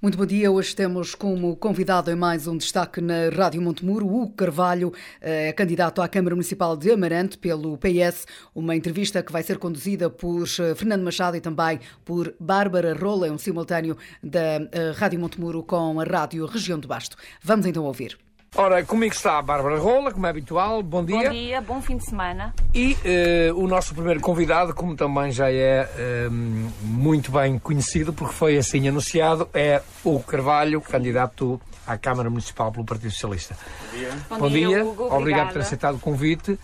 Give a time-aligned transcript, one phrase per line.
[0.00, 0.48] Muito bom dia.
[0.48, 6.00] Hoje temos como convidado em mais um destaque na Rádio Montemuro, Hugo Carvalho, é candidato
[6.00, 8.24] à Câmara Municipal de Amarante pelo PS.
[8.54, 13.26] Uma entrevista que vai ser conduzida por eh, Fernando Machado e também por Bárbara Rola,
[13.26, 17.16] é um simultâneo da eh, Rádio Montemuro com a Rádio Região de Basto.
[17.42, 18.27] Vamos então ouvir.
[18.56, 20.82] Ora, comigo está a Bárbara Rola, como é habitual.
[20.82, 21.24] Bom dia.
[21.24, 22.54] Bom dia, bom fim de semana.
[22.74, 22.96] E
[23.52, 25.88] uh, o nosso primeiro convidado, como também já é
[26.28, 26.30] uh,
[26.82, 32.84] muito bem conhecido, porque foi assim anunciado, é o Carvalho, candidato à Câmara Municipal pelo
[32.84, 33.54] Partido Socialista.
[33.54, 34.10] Bom dia.
[34.28, 36.52] Bom, Bom dia, dia Hugo, obrigado por ter aceitado o convite.
[36.52, 36.58] Uh,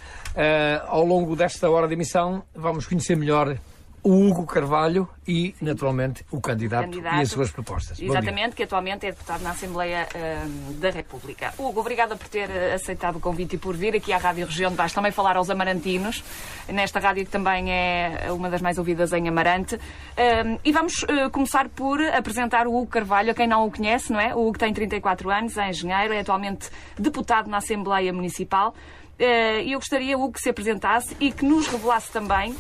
[0.87, 3.56] ao longo desta hora de emissão, vamos conhecer melhor
[4.04, 7.16] o Hugo Carvalho e, naturalmente, o candidato, Candidato.
[7.16, 7.98] e as suas propostas.
[7.98, 11.54] Exatamente, que atualmente é deputado na Assembleia hum, da República.
[11.58, 14.70] Hugo, obrigada por ter eh, aceitado o convite e por vir aqui à Rádio Região
[14.70, 16.22] de Baixo também falar aos amarantinos,
[16.68, 19.77] nesta rádio que também é uma das mais ouvidas em Amarante.
[19.77, 24.12] Hum, e vamos eh, começar por apresentar o Hugo Carvalho, a quem não o conhece,
[24.12, 24.34] não é?
[24.34, 26.68] O Hugo tem 34 anos, é engenheiro, é atualmente
[26.98, 28.74] deputado na Assembleia Municipal.
[29.18, 32.56] Eh, E eu gostaria, Hugo, que se apresentasse e que nos revelasse também uh,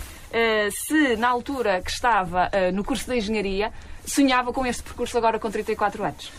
[0.70, 3.72] se na altura que estava uh, no curso de Engenharia
[4.06, 6.32] sonhava com este percurso agora com 34 anos.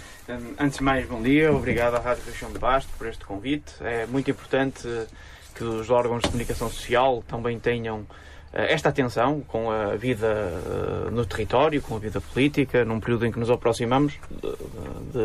[0.59, 1.51] Antes de mais, bom dia.
[1.53, 3.73] Obrigado à Rádio Região de Basto por este convite.
[3.81, 5.05] É muito importante eh,
[5.53, 8.07] que os órgãos de comunicação social também tenham
[8.51, 13.27] eh, esta atenção com a vida eh, no território, com a vida política, num período
[13.27, 14.49] em que nos aproximamos de,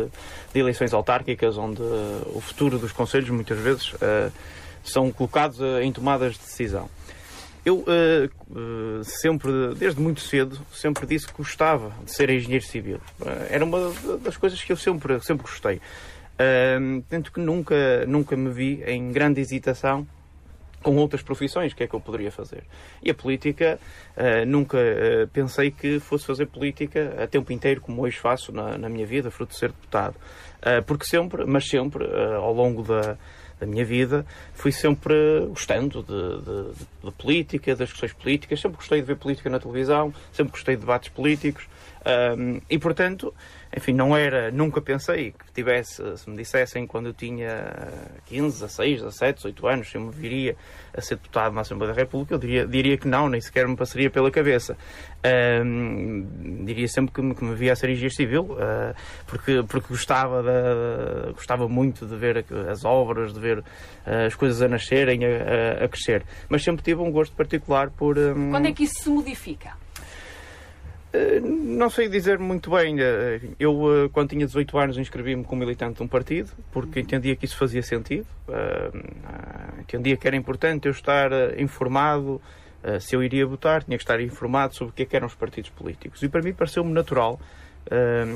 [0.03, 0.09] de-
[0.53, 4.29] de eleições autárquicas, onde eh, o futuro dos conselhos, muitas vezes, eh,
[4.83, 6.87] são colocados eh, em tomadas de decisão.
[7.63, 12.99] Eu eh, eh, sempre, desde muito cedo, sempre disse que gostava de ser engenheiro civil.
[13.23, 15.79] Eh, era uma das coisas que eu sempre, sempre gostei.
[17.07, 20.07] Tanto que nunca, nunca me vi em grande hesitação
[20.81, 22.63] com outras profissões, o que é que eu poderia fazer.
[23.03, 23.79] E a política,
[24.47, 24.79] nunca
[25.31, 29.29] pensei que fosse fazer política a tempo inteiro, como hoje faço na, na minha vida,
[29.29, 30.15] fruto de ser deputado.
[30.87, 33.15] Porque sempre, mas sempre, ao longo da,
[33.61, 35.13] da minha vida, fui sempre
[35.49, 40.11] gostando de, de- de- política, das questões políticas, sempre gostei de ver política na televisão,
[40.33, 41.65] sempre gostei de debates políticos.
[42.03, 43.31] Ahm, e portanto,
[43.75, 47.73] enfim, não era, nunca pensei que tivesse, se me dissessem quando eu tinha
[48.25, 50.55] 15, 16, 17, 18 anos, se eu me viria
[50.93, 53.75] a ser deputado na Assembleia da República, eu diria, diria que não, nem sequer me
[53.77, 54.77] passaria pela cabeça.
[55.23, 58.93] Ahm, diria sempre que me, que me via a ser engenheiro civil, ah,
[59.27, 63.63] porque, porque gostava, da, gostava muito de ver as obras, de ver
[64.05, 66.23] ah, as coisas a nascerem, a, a- crescer.
[66.49, 68.17] Mas sempre tive um gosto particular por.
[68.17, 69.79] ahm, Quando é que isso se modifica?
[71.13, 72.99] Eh, Não sei dizer muito bem.
[72.99, 77.35] eh, Eu, eh, quando tinha 18 anos, inscrevi-me como militante de um partido, porque entendia
[77.35, 78.25] que isso fazia sentido.
[79.79, 82.41] Entendia que era importante eu estar informado.
[82.99, 85.35] Se eu iria votar, tinha que estar informado sobre o que, é que eram os
[85.35, 86.23] partidos políticos.
[86.23, 87.39] E para mim pareceu-me natural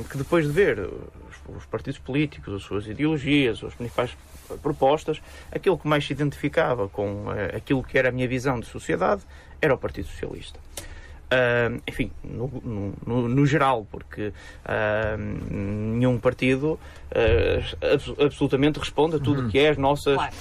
[0.09, 4.15] que depois de ver os, os partidos políticos, as suas ideologias, as principais
[4.61, 5.19] propostas,
[5.51, 7.25] aquilo que mais se identificava com
[7.55, 9.21] aquilo que era a minha visão de sociedade
[9.59, 10.59] era o Partido Socialista.
[11.31, 12.47] Ah, enfim, no,
[13.05, 14.31] no- no- geral, porque
[14.63, 16.79] ah, nenhum partido
[17.11, 20.33] ah, abs- absolutamente responde a tudo o que é as nossas, Claro.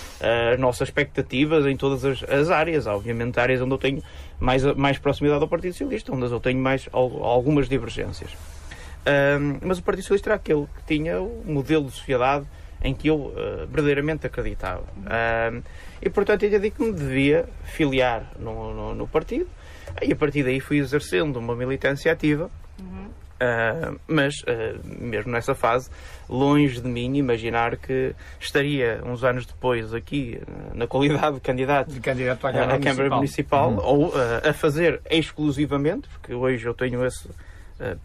[0.53, 2.87] as nossas expectativas em todas as, as áreas.
[2.87, 4.03] Há, Obviamente, áreas onde eu tenho
[4.39, 8.31] mais, mais proximidade ao Partido Socialista, onde eu tenho mais al- algumas divergências.
[9.63, 12.47] Mas o Partido Socialista era aquele que tinha o modelo de sociedade
[12.83, 13.33] em que eu
[13.71, 14.85] verdadeiramente acreditava.
[16.01, 19.47] E, portanto, eu entendi que me devia filiar no, no, no partido.
[20.03, 22.51] E a partir daí fui exercendo uma militância ativa.
[23.41, 25.91] Ah, mas, ah, mesmo nessa fase,
[26.29, 31.93] longe de mim imaginar que estaria uns anos depois aqui, ah, na qualidade de candidato
[31.93, 33.71] De candidato à Câmara, Câmara Municipal.
[33.71, 37.29] Municipal, ou ah, a fazer exclusivamente, porque hoje eu tenho esse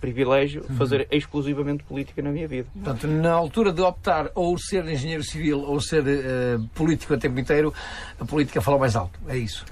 [0.02, 2.68] privilégio, fazer exclusivamente política na minha vida.
[2.74, 6.04] Portanto, na altura de optar ou ser engenheiro civil ou ser
[6.74, 7.72] político a tempo inteiro,
[8.20, 9.18] a política fala mais alto.
[9.28, 9.64] É isso.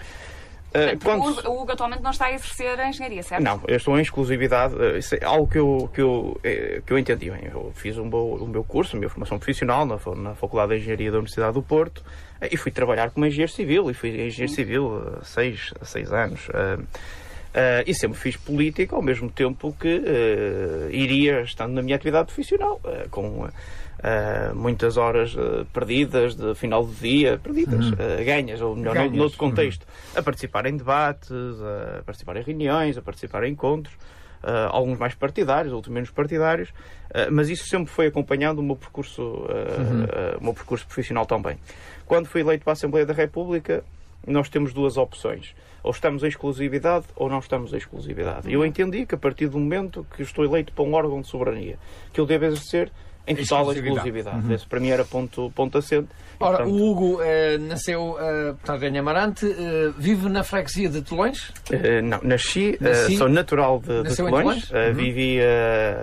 [0.72, 3.41] Porque quando- o Hugo- atualmente não está a exercer a engenharia, certo?
[3.41, 4.75] Não, eu estou em exclusividade.
[4.79, 7.28] eh, Isso é algo que eu, que eu, eh, que eu entendi.
[7.28, 10.79] Eu fiz o meu, o meu curso, a minha formação profissional na, na Faculdade de
[10.81, 12.03] Engenharia da Universidade do Porto
[12.41, 13.90] eh, e fui trabalhar como engenheiro civil.
[13.90, 16.47] E fui engenheiro civil há seis, seis anos.
[16.53, 16.78] eh,
[17.53, 22.25] eh, e sempre fiz política ao mesmo tempo que eh, iria estando na minha atividade
[22.28, 23.47] profissional, eh, com
[24.03, 29.14] eh, muitas horas eh, perdidas de final do dia, perdidas, eh, ganhas, ou melhor, Ganhas.
[29.14, 29.85] noutro contexto,
[30.16, 33.96] a participar em debates, a participar em reuniões, a participar em encontros,
[34.70, 36.72] alguns mais partidários, outros menos partidários,
[37.32, 41.58] mas isso sempre foi acompanhando o meu percurso, eh, o meu percurso profissional também.
[42.05, 43.84] Quando fui eleito para a Assembleia da República,
[44.26, 45.55] nós temos duas opções.
[45.84, 48.52] Ou estamos em exclusividade ou não estamos em exclusividade.
[48.52, 51.78] Eu entendi que a partir do momento que estou eleito para um órgão de soberania,
[52.14, 52.91] que eu devo exercer
[53.28, 54.46] em total exclusividade.
[54.46, 54.53] Uhum.
[54.53, 56.08] Esse para mim era ponto, ponto assente.
[56.40, 61.02] Ora, portanto, o Hugo eh, nasceu eh, portanto, em Amarante, eh, vive na freguesia de
[61.02, 61.52] Tolões?
[61.72, 64.94] Eh, não, nasci, Nasci, sou natural de, de Tolões, uhum.
[64.94, 65.40] vivi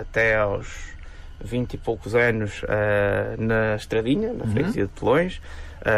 [0.01, 0.95] até aos
[1.41, 2.63] 20 e poucos anos
[3.39, 4.51] na Estradinha, na uhum.
[4.51, 5.41] freguesia de Tolões,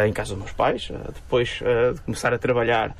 [0.05, 0.89] em casa dos meus pais.
[1.13, 1.59] depois
[1.95, 2.95] de começar a trabalhar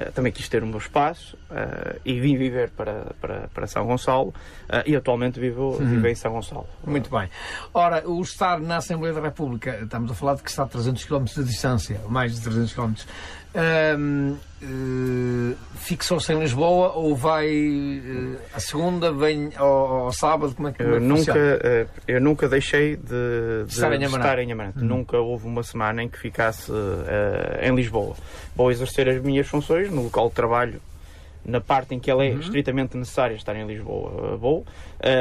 [0.00, 3.84] eh, também quis ter o meu espaço uh, e vim viver para, para, para São
[3.84, 5.86] Gonçalo uh, e atualmente vivo, uhum.
[5.86, 6.66] vivo em São Gonçalo.
[6.86, 7.28] Muito bem.
[7.74, 11.04] Ora, o estar na Assembleia da República, estamos a falar de que está a 300
[11.04, 12.94] km de distância, mais de 300 km.
[13.52, 20.54] Um, uh, fixou-se em Lisboa ou vai uh, a segunda, vem ao, ao sábado?
[20.54, 23.92] Como é que, como é nunca, uh, Eu nunca deixei de, de estar
[24.38, 24.78] em Amarante.
[24.78, 24.84] Uhum.
[24.84, 26.70] Nunca houve uma semana em que ficasse
[27.60, 28.14] em Lisboa.
[28.54, 30.80] Vou exercer as minhas funções no local de trabalho
[31.44, 32.40] na parte em que ela é uhum.
[32.40, 34.64] estritamente necessária estar em Lisboa, vou, uh,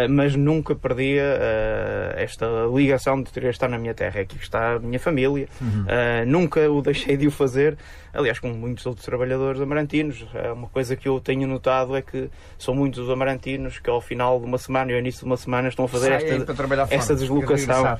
[0.09, 4.19] mas nunca perdia uh, esta ligação de querer estar na minha terra.
[4.19, 5.47] É aqui que está a minha família.
[5.61, 5.83] Uhum.
[5.83, 7.77] Uh, nunca o deixei de o fazer.
[8.13, 10.25] Aliás, como muitos outros trabalhadores amarantinos,
[10.55, 12.27] uma coisa que eu tenho notado é que
[12.57, 15.37] são muitos os amarantinos que ao final de uma semana e ao início de uma
[15.37, 16.53] semana estão a fazer esta,
[16.89, 17.99] esta deslocação.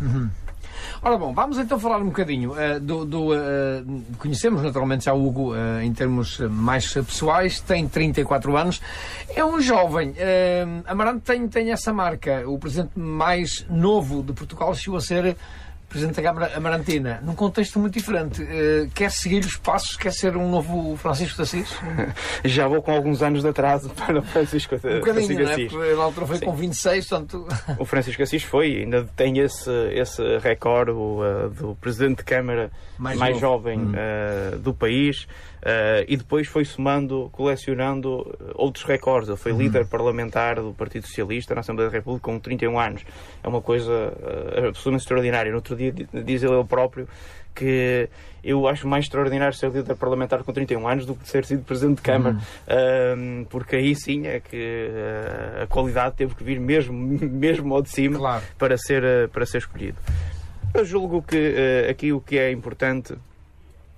[0.00, 0.30] Uhum.
[1.02, 3.04] Ora bom, vamos então falar um bocadinho uh, do.
[3.04, 8.80] do uh, conhecemos naturalmente já o Hugo uh, em termos mais pessoais, tem 34 anos,
[9.34, 10.14] é um jovem.
[10.86, 15.36] Amarante tem, tem essa marca, o presidente mais novo de Portugal chegou a ser
[15.88, 18.42] Presidente da Câmara Amarantina, num contexto muito diferente.
[18.42, 19.96] Uh, quer seguir os passos?
[19.96, 21.74] Quer ser um novo Francisco de Assis?
[22.44, 25.66] Já vou com alguns anos de atraso para o Francisco de um bocadinho, não é?
[25.66, 26.44] Porque na altura foi Sim.
[26.44, 27.48] com 26, portanto...
[27.78, 33.18] O Francisco Assis foi, ainda tem esse, esse recorde uh, do Presidente de Câmara mais,
[33.18, 33.92] mais jovem hum.
[33.92, 35.26] uh, do país.
[35.58, 39.28] Uh, e depois foi somando, colecionando outros recordes.
[39.28, 39.58] Ele foi uhum.
[39.58, 43.04] líder parlamentar do Partido Socialista na Assembleia da República com 31 anos.
[43.42, 45.50] É uma coisa uh, absolutamente extraordinária.
[45.50, 47.08] No outro dia diz ele próprio
[47.54, 48.08] que
[48.44, 51.96] eu acho mais extraordinário ser líder parlamentar com 31 anos do que ser sido Presidente
[51.96, 52.36] de Câmara,
[52.68, 53.42] uhum.
[53.42, 54.88] uh, porque aí sim é que
[55.60, 58.44] a qualidade teve que vir mesmo, mesmo ao de cima claro.
[58.56, 59.98] para, ser, para ser escolhido.
[60.72, 63.16] Eu julgo que aqui o que é importante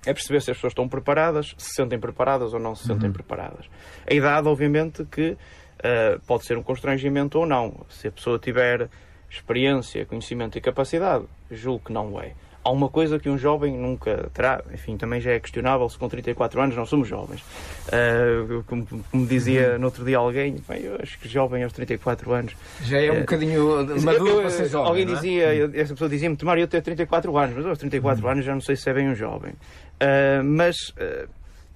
[0.05, 3.13] é perceber se as pessoas estão preparadas, se sentem preparadas ou não se sentem uhum.
[3.13, 3.65] preparadas.
[4.09, 7.85] A idade, obviamente, que uh, pode ser um constrangimento ou não.
[7.89, 8.89] Se a pessoa tiver
[9.29, 12.33] experiência, conhecimento e capacidade, julgo que não é.
[12.63, 16.07] Há uma coisa que um jovem nunca terá, enfim, também já é questionável se com
[16.07, 17.41] 34 anos não somos jovens.
[17.87, 19.79] Uh, como, como, dizia uhum.
[19.79, 22.55] no outro dia alguém, bem, eu acho que jovem aos 34 anos.
[22.83, 24.89] Já é um uh, bocadinho maduro eu, para ser jovem.
[24.89, 25.15] Alguém é?
[25.15, 28.31] dizia, essa pessoa dizia-me, Tomar, eu tenho 34 anos, mas aos 34 uhum.
[28.31, 29.53] anos já não sei se é bem um jovem.
[30.01, 31.29] Uh, mas uh,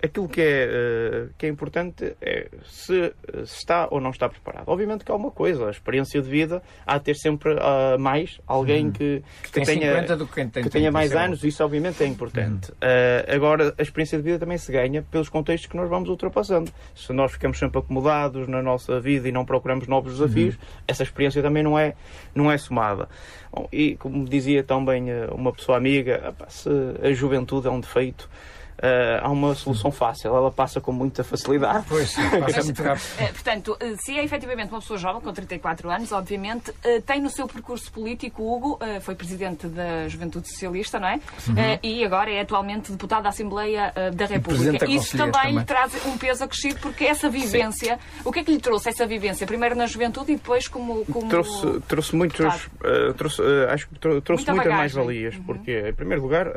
[0.06, 3.13] aquilo que é, uh, que é importante é se,
[3.46, 4.66] se, está ou não está preparado.
[4.68, 8.40] Obviamente que há uma coisa, a experiência de vida, há de ter sempre uh, mais
[8.48, 8.92] alguém hum.
[8.92, 12.72] que, que, que tenha, que, que tenha mais anos, isso obviamente é importante.
[12.72, 12.75] Hum.
[12.75, 16.72] Uh, agora, a experiência de vida também se ganha pelos contextos que nós vamos ultrapassando.
[16.96, 20.84] Se nós ficamos sempre acomodados na nossa vida e não procuramos novos desafios, hum.
[20.88, 21.94] essa experiência também não é,
[22.34, 23.10] não é somada.
[23.52, 26.69] Bom, e como dizia também uma pessoa amiga, se
[27.02, 28.30] a juventude é um defeito,
[28.75, 31.86] Uh, há uma solução fácil, ela passa com muita facilidade.
[31.88, 33.04] Pois, passa muito rápido.
[33.13, 37.22] Uh, portanto, uh, se é efetivamente uma pessoa jovem, com 34 anos, obviamente, eh, tem
[37.22, 41.16] no seu percurso político, Hugo, foi presidente da Juventude Socialista, não é?
[41.16, 41.80] Uhum.
[41.81, 44.85] e agora é atualmente deputado da Assembleia da República.
[44.90, 48.21] Isso também, também, lhe traz um peso acrescido, porque essa vivência, Sim.
[48.23, 49.47] o que é que lhe trouxe essa vivência?
[49.47, 51.06] Primeiro na juventude e depois como.
[51.06, 52.69] como trouxe, trouxe muitos.
[53.18, 55.44] trouxe, acho que trouxe Muita muitas mais-valias, uhum.
[55.44, 56.47] porque, em primeiro lugar,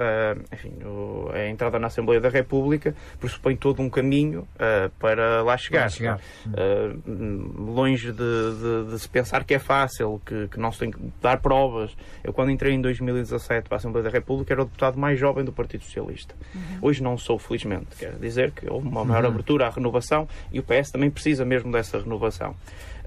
[0.52, 0.72] enfim,
[1.32, 5.80] a entrada na Assembleia Assembleia da República pressupõe todo um caminho uh, para lá chegar.
[5.80, 6.20] Para chegar.
[6.46, 10.90] Uh, longe de, de, de, se pensar que é fácil, que, que, não se tem
[10.90, 11.96] que dar provas.
[12.24, 15.44] Eu, quando entrei em 2017 para a Assembleia da República, era o deputado mais jovem
[15.44, 16.34] do Partido Socialista.
[16.54, 16.78] Uhum.
[16.82, 17.96] Hoje não sou, felizmente.
[17.98, 19.30] Quer dizer que houve uma maior uhum.
[19.30, 22.54] abertura à renovação e o PS também precisa mesmo dessa renovação.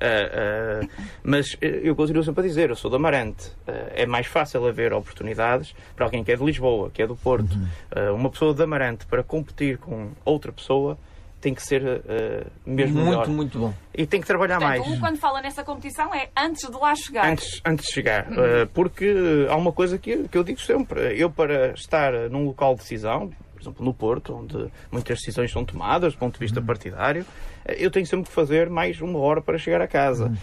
[0.01, 0.89] Uh, uh,
[1.23, 3.47] mas eu continuo sempre a dizer, eu sou de Amarante.
[3.67, 7.15] Uh, é mais fácil haver oportunidades para alguém que é de Lisboa, que é do
[7.15, 7.55] Porto.
[7.55, 8.15] Uhum.
[8.15, 10.97] uma pessoa de Amarante para competir com outra pessoa
[11.39, 11.81] tem que ser
[12.63, 13.27] mesmo muito, melhor.
[13.27, 13.73] muito bom.
[13.95, 14.99] E tem que trabalhar Portanto, mais.
[14.99, 17.25] quando fala nessa competição é antes de lá chegar.
[17.25, 18.27] Antes, antes de chegar.
[18.27, 18.67] Uhum.
[18.71, 21.19] porque há uma coisa que, que eu digo sempre.
[21.19, 23.31] Eu, para estar num local de decisão,
[23.61, 26.65] por exemplo, no Porto, onde muitas decisões são tomadas do ponto de vista uhum.
[26.65, 27.25] partidário,
[27.65, 30.25] eh, eu tenho sempre que fazer mais uma hora para chegar a casa.
[30.25, 30.35] Uhum.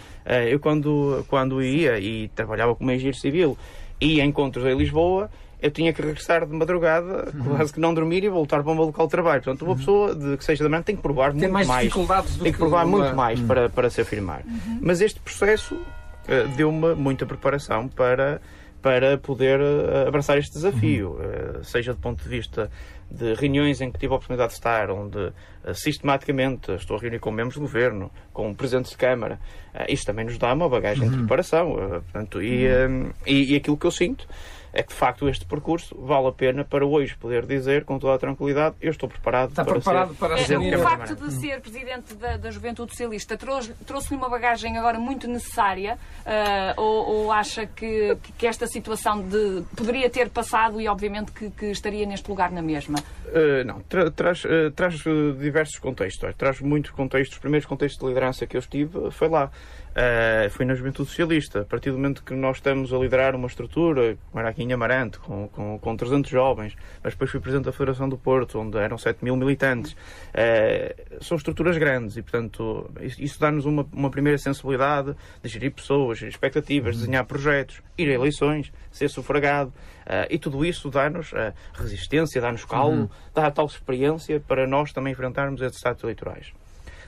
[0.47, 3.57] Eu, quando, quando ia e trabalhava como engenheiro civil,
[4.01, 5.29] a encontros em Lisboa,
[5.61, 7.55] eu tinha que regressar de madrugada, uhum.
[7.55, 9.43] quase que não dormir e voltar para o meu local de trabalho.
[9.43, 9.77] Portanto, uma uhum.
[9.77, 11.67] pessoa de que seja da manhã tem que provar tem muito mais.
[11.67, 11.93] mais.
[12.37, 13.47] Tem que provar que muito mais uhum.
[13.47, 14.43] para, para se afirmar.
[14.45, 14.79] Uhum.
[14.81, 18.41] Mas este processo uh, deu-me muita preparação para
[18.81, 19.59] para poder
[20.07, 22.71] abraçar este desafio, uh, seja do ponto de vista
[23.11, 25.33] de reuniões em que tive a oportunidade de estar, onde uh,
[25.73, 29.39] sistematicamente estou a reunir com membros do governo, com presidentes de Câmara,
[29.87, 31.11] isto também nos dá uma bagagem uhum.
[31.11, 31.73] de preparação.
[31.73, 33.11] portanto, e, uhum.
[33.25, 34.27] e, e aquilo que eu sinto
[34.73, 38.15] é que de facto este percurso vale a pena para hoje poder dizer com toda
[38.15, 41.61] a tranquilidade eu estou preparado Está para preparado ser para é, O facto de ser
[41.61, 47.65] presidente da, da Juventude Socialista trouxe-lhe uma bagagem agora muito necessária uh, ou, ou, acha
[47.65, 52.51] que, que, esta situação de, poderia ter passado e obviamente que, que estaria neste lugar
[52.51, 52.99] na mesma?
[53.27, 54.95] Uh, não, tra traz, uh, traz
[55.39, 56.33] diversos contextos.
[56.35, 57.35] Traz muitos contextos.
[57.35, 59.51] Os primeiros contextos de liderança que eu estive foi lá.
[59.89, 61.61] Uh, foi na Juventude Socialista.
[61.61, 64.71] A partir do momento que nós estamos a liderar uma estrutura, como era aqui em
[64.71, 68.77] Amarante, com, com, com 300 jovens, mas depois fui presidente da Federação do Porto, onde
[68.77, 74.37] eram 7 mil militantes, uh, são estruturas grandes e, portanto, isso, dá-nos uma, uma primeira
[74.37, 77.01] sensibilidade de gerir pessoas, gerir expectativas, uhum.
[77.01, 79.73] desenhar projetos, ir a eleições, ser sufragado.
[80.05, 81.31] Uh, e tudo isso dá-nos
[81.73, 83.09] resistência, dá-nos calo, uhum.
[83.33, 86.51] dá a tal experiência para nós também enfrentarmos esses estados eleitorais.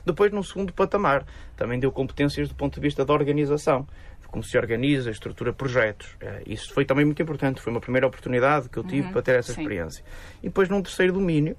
[0.06, 3.88] Depois, num segundo patamar, também deu competências do ponto de vista da organização,
[4.22, 6.16] de como se organiza, estrutura projetos.
[6.20, 9.22] Eh, isso foi também muito importante, foi uma primeira oportunidade que eu tive uhum, para
[9.22, 9.62] ter essa sim.
[9.62, 10.04] experiência.
[10.42, 11.56] E depois, num terceiro domínio,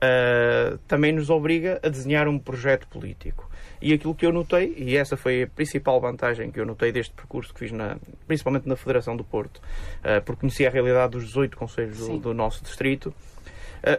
[0.00, 3.48] uh, também nos obriga a desenhar um projeto político.
[3.80, 7.14] E aquilo que eu notei, e essa foi a principal vantagem que eu notei deste
[7.14, 11.26] percurso que fiz, na, principalmente na Federação do Porto, uh, porque conheci a realidade dos
[11.26, 13.14] 18 conselhos do, do, nosso distrito,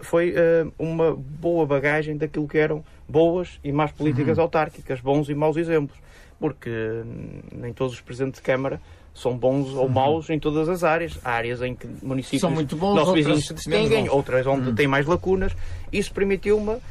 [0.01, 4.43] foi uh, uma boa bagagem daquilo que eram boas e más políticas uhum.
[4.43, 5.97] autárquicas, bons e maus exemplos.
[6.39, 8.81] Porque hum, nem todos os presidentes de Câmara
[9.13, 9.89] são bons ou uhum.
[9.89, 11.19] maus em todas as áreas.
[11.23, 14.75] Há áreas em que municípios são muito bons, nossos vizinhos se distinguem, outras onde uhum.
[14.75, 15.55] têm mais lacunas.
[15.91, 16.81] Isso permitiu-me uh,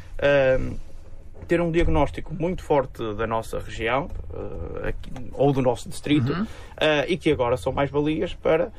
[1.50, 6.42] ter um diagnóstico muito forte da nossa região uh, aqui, ou do nosso distrito uhum.
[6.44, 8.72] uh, e que agora são mais valias para uh,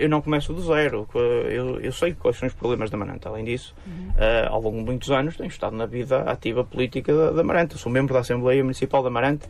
[0.00, 3.44] eu não começo do zero eu, eu, sei quais são os problemas da Maranta além
[3.44, 4.10] disso uhum.
[4.48, 7.92] ao longo de muitos anos tenho estado na vida ativa política da, da Maranta sou
[7.92, 9.48] membro da Assembleia Municipal da Maranta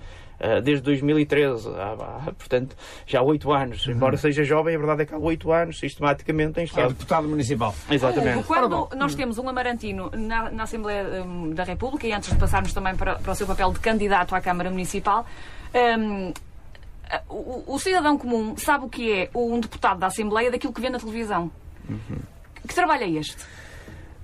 [0.63, 2.77] desde 2013, há, há, portanto,
[3.07, 3.87] já há oito anos.
[3.87, 3.95] Uhum.
[3.95, 6.87] Embora seja jovem, a verdade é que há oito anos, sistematicamente, tem estado.
[6.87, 7.75] É deputado municipal.
[7.91, 8.45] Exatamente.
[8.45, 12.73] Quando nós temos um amarantino na, na Assembleia um, da República, e antes de passarmos
[12.73, 15.27] também para, para, o seu papel de candidato à Câmara Municipal,
[15.99, 16.33] um,
[17.29, 20.91] o, o, cidadão comum sabe o que é um deputado da Assembleia daquilo que vê
[20.91, 21.51] na televisão.
[21.89, 22.19] Uhum.
[22.67, 23.37] Que trabalho é este?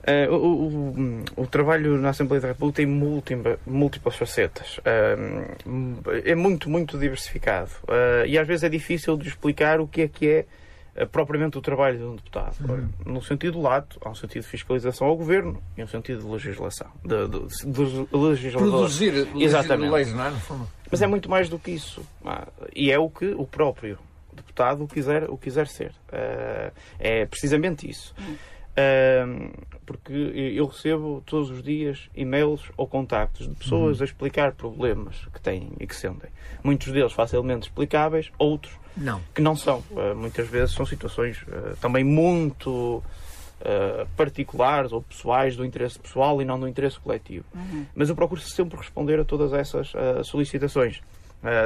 [0.04, 4.76] Uh, o, o, o, trabalho na Assembleia da República tem múltiplas, múltiplas facetas.
[4.78, 7.70] Uh, é muito, muito diversificado.
[7.84, 10.46] Uh, e às vezes é difícil de explicar o que é que
[10.94, 12.54] é propriamente o trabalho de um deputado.
[12.68, 12.88] Uhum.
[13.14, 16.88] No sentido lato, há um sentido de fiscalização ao governo e um sentido de legislação.
[17.02, 18.70] De, de, de legislador.
[18.70, 19.90] Produzir, Exatamente.
[19.90, 20.32] leis, não é?
[20.90, 22.02] Mas é muito mais do que isso.
[22.24, 22.46] Ah,
[22.76, 23.98] e é o que o próprio
[24.34, 25.92] deputado quiser, o quiser ser.
[27.00, 28.14] é precisamente isso.
[28.18, 28.36] Uhum
[29.84, 34.02] porque eu recebo todos os dias e-mails ou contactos de pessoas uhum.
[34.02, 36.30] a explicar problemas que têm e que sentem.
[36.62, 39.20] Muitos deles facilmente explicáveis, outros não.
[39.34, 39.82] que não são.
[39.90, 43.02] Uh, muitas vezes são situações uh, também muito
[43.60, 47.44] uh, particulares ou pessoais do interesse pessoal e não do interesse coletivo.
[47.54, 47.86] Uhum.
[47.94, 49.92] Mas eu procuro sempre responder a todas essas
[50.24, 51.00] solicitações.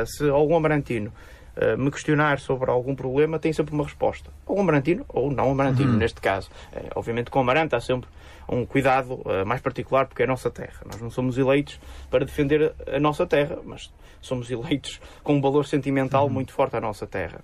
[0.06, 1.12] se algum amarantino
[1.60, 4.30] eh, me questionar sobre algum problema, tem sempre uma resposta.
[4.46, 5.98] Ou amarantino, ou não amarantino, uhum.
[5.98, 6.48] neste caso.
[6.72, 8.08] Uh, obviamente, com amarante há sempre
[8.48, 10.80] um cuidado uh, mais particular, porque é a nossa terra.
[10.86, 15.66] Nós não somos eleitos para defender a nossa terra, mas somos eleitos com um valor
[15.66, 16.32] sentimental uhum.
[16.32, 17.40] muito forte à nossa terra.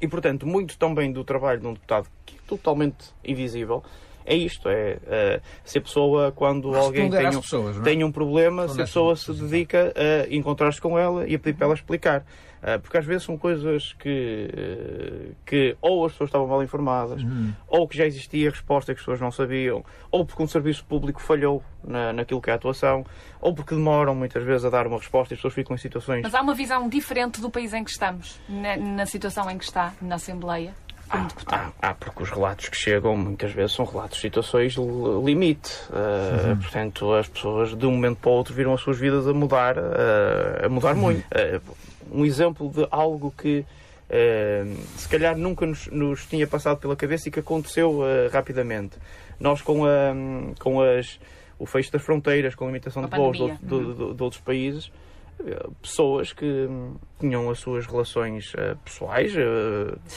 [0.00, 3.84] E, portanto, muito também do trabalho de um deputado que é totalmente invisível
[4.26, 7.80] é isto: é uh, se a pessoa, quando Responder alguém tem um, pessoas, é?
[7.82, 11.38] tem um problema, Responder se a pessoa se dedica a encontrar-se com ela e a
[11.38, 12.24] pedir para ela explicar.
[12.66, 17.52] Ah, porque às vezes são coisas que, que ou as pessoas estavam mal informadas, uhum.
[17.68, 21.20] ou que já existia resposta que as pessoas não sabiam, ou porque um serviço público
[21.20, 23.04] falhou na, naquilo que é a atuação,
[23.38, 26.22] ou porque demoram muitas vezes a dar uma resposta e as pessoas ficam em situações.
[26.22, 29.64] Mas há uma visão diferente do país em que estamos, na, na situação em que
[29.64, 30.72] está, na Assembleia?
[31.10, 34.74] Há, há, há, porque os relatos que chegam muitas vezes são relatos de situações
[35.22, 35.70] limite.
[35.90, 36.56] Uh, uhum.
[36.56, 39.76] Portanto, as pessoas de um momento para o outro viram as suas vidas a mudar,
[39.76, 41.02] uh, a mudar uhum.
[41.02, 41.26] muito.
[41.26, 41.60] Uh,
[42.14, 43.60] um exemplo de algo que
[44.08, 48.96] uh, se calhar nunca nos, nos, tinha passado pela cabeça e que aconteceu uh, rapidamente.
[49.38, 50.14] Nós com, a,
[50.60, 51.18] com as,
[51.58, 54.40] o fecho das fronteiras, com a limitação a de voos de, de, de, de, outros
[54.40, 54.92] países,
[55.82, 56.68] pessoas que
[57.18, 58.52] tinham as suas relações
[58.84, 59.32] pessoais,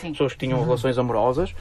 [0.02, 0.66] pessoas que tinham uhum.
[0.66, 1.56] relações amorosas,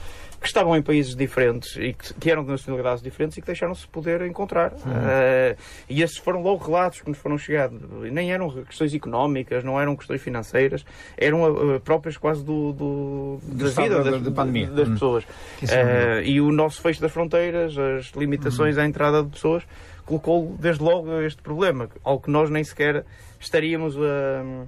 [0.46, 3.86] que estavam em países diferentes e que, que eram de nacionalidades diferentes e que deixaram-se
[3.88, 4.72] poder encontrar.
[4.72, 5.56] Uh,
[5.88, 8.06] e esses foram logo relatos que nos foram chegando.
[8.12, 10.84] Nem eram questões económicas, não eram questões financeiras,
[11.16, 14.68] eram uh, próprias quase do, do da vida das, da, pandemia.
[14.68, 14.94] das uhum.
[14.94, 15.24] pessoas.
[15.24, 18.82] Uh, e o nosso fecho das fronteiras, as limitações uhum.
[18.82, 19.64] à entrada de pessoas,
[20.04, 23.04] colocou desde logo este problema, ao que nós nem sequer
[23.40, 24.64] estaríamos a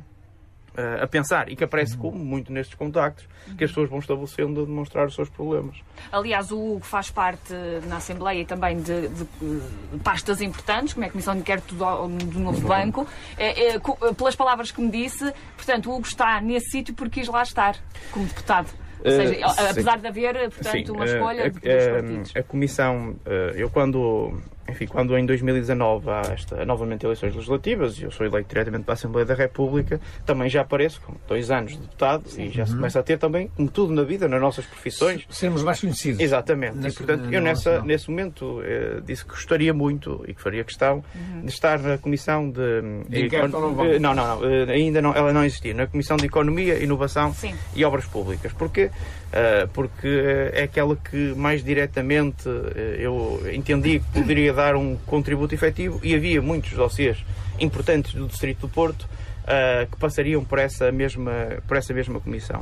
[1.02, 2.02] a pensar e que aparece uhum.
[2.02, 5.76] como muito nestes contactos que as pessoas vão estabelecendo a demonstrar os seus problemas.
[6.12, 7.52] Aliás, o Hugo faz parte
[7.87, 12.08] na Assembleia também de, de, de pastas importantes, como é a Comissão de Inquérito do,
[12.08, 12.68] do Novo uhum.
[12.68, 13.06] Banco.
[13.37, 13.78] É, é,
[14.16, 17.76] pelas palavras que me disse, portanto, o Hugo está nesse sítio porque quis lá estar
[18.12, 18.68] como deputado.
[19.04, 22.37] Ou seja, uh, apesar de haver, portanto, sim, uma escolha uh, de partidos.
[22.37, 23.16] A Comissão,
[23.54, 28.48] eu quando enfim, quando em 2019 há esta, novamente eleições legislativas e eu sou eleito
[28.48, 32.44] diretamente para a Assembleia da República, também já apareço com dois anos de deputado Sim.
[32.44, 32.68] e já uhum.
[32.68, 35.25] se começa a ter também, como tudo na vida, nas nossas profissões.
[35.30, 36.20] Sermos mais conhecidos.
[36.20, 36.87] Exatamente.
[36.87, 41.02] e, portanto, eu nessa, nesse momento eh, disse que gostaria muito e que faria questão
[41.14, 41.42] uhum.
[41.42, 42.82] de estar na Comissão de.
[43.08, 43.48] de econ...
[43.48, 45.75] não, eh, não, não, não, eh, ainda não, ela não existia.
[45.75, 47.54] Na Comissão de Economia, Inovação Sim.
[47.75, 48.52] e Obras Públicas.
[48.52, 48.90] Porquê?
[49.28, 50.08] Uh, porque
[50.54, 56.14] é aquela que mais diretamente uh, eu entendi que poderia dar um contributo efetivo e
[56.14, 57.24] havia muitos dossiês
[57.60, 61.32] importantes do Distrito do Porto uh, que passariam por essa mesma,
[61.66, 62.60] por essa mesma comissão.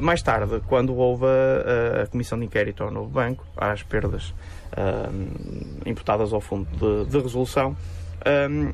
[0.00, 4.32] mais tarde, quando houve a, a, comissão de inquérito ao novo banco, às perdas
[5.84, 7.76] imputadas ao fundo de, de resolução,
[8.50, 8.72] um,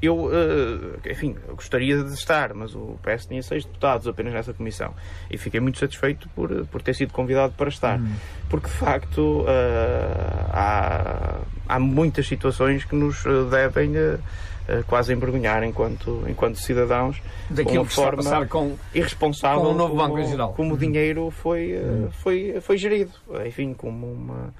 [0.00, 4.94] eu, eh, enfim, gostaria de estar, mas o PS tinha seis deputados apenas nessa comissão
[5.28, 7.98] e fiquei muito satisfeito por, por ter sido convidado para estar.
[7.98, 8.14] Hum.
[8.48, 13.92] Porque, de facto, eh, há, há muitas situações que nos eh, devem
[14.86, 19.74] quase envergonhar enquanto, enquanto cidadãos daquilo que forma está a passar com, irresponsável com o
[19.74, 20.52] novo como, Banco geral.
[20.52, 22.10] como o dinheiro foi, hum.
[22.12, 23.12] foi, foi gerido.
[23.46, 24.54] Enfim, como uma,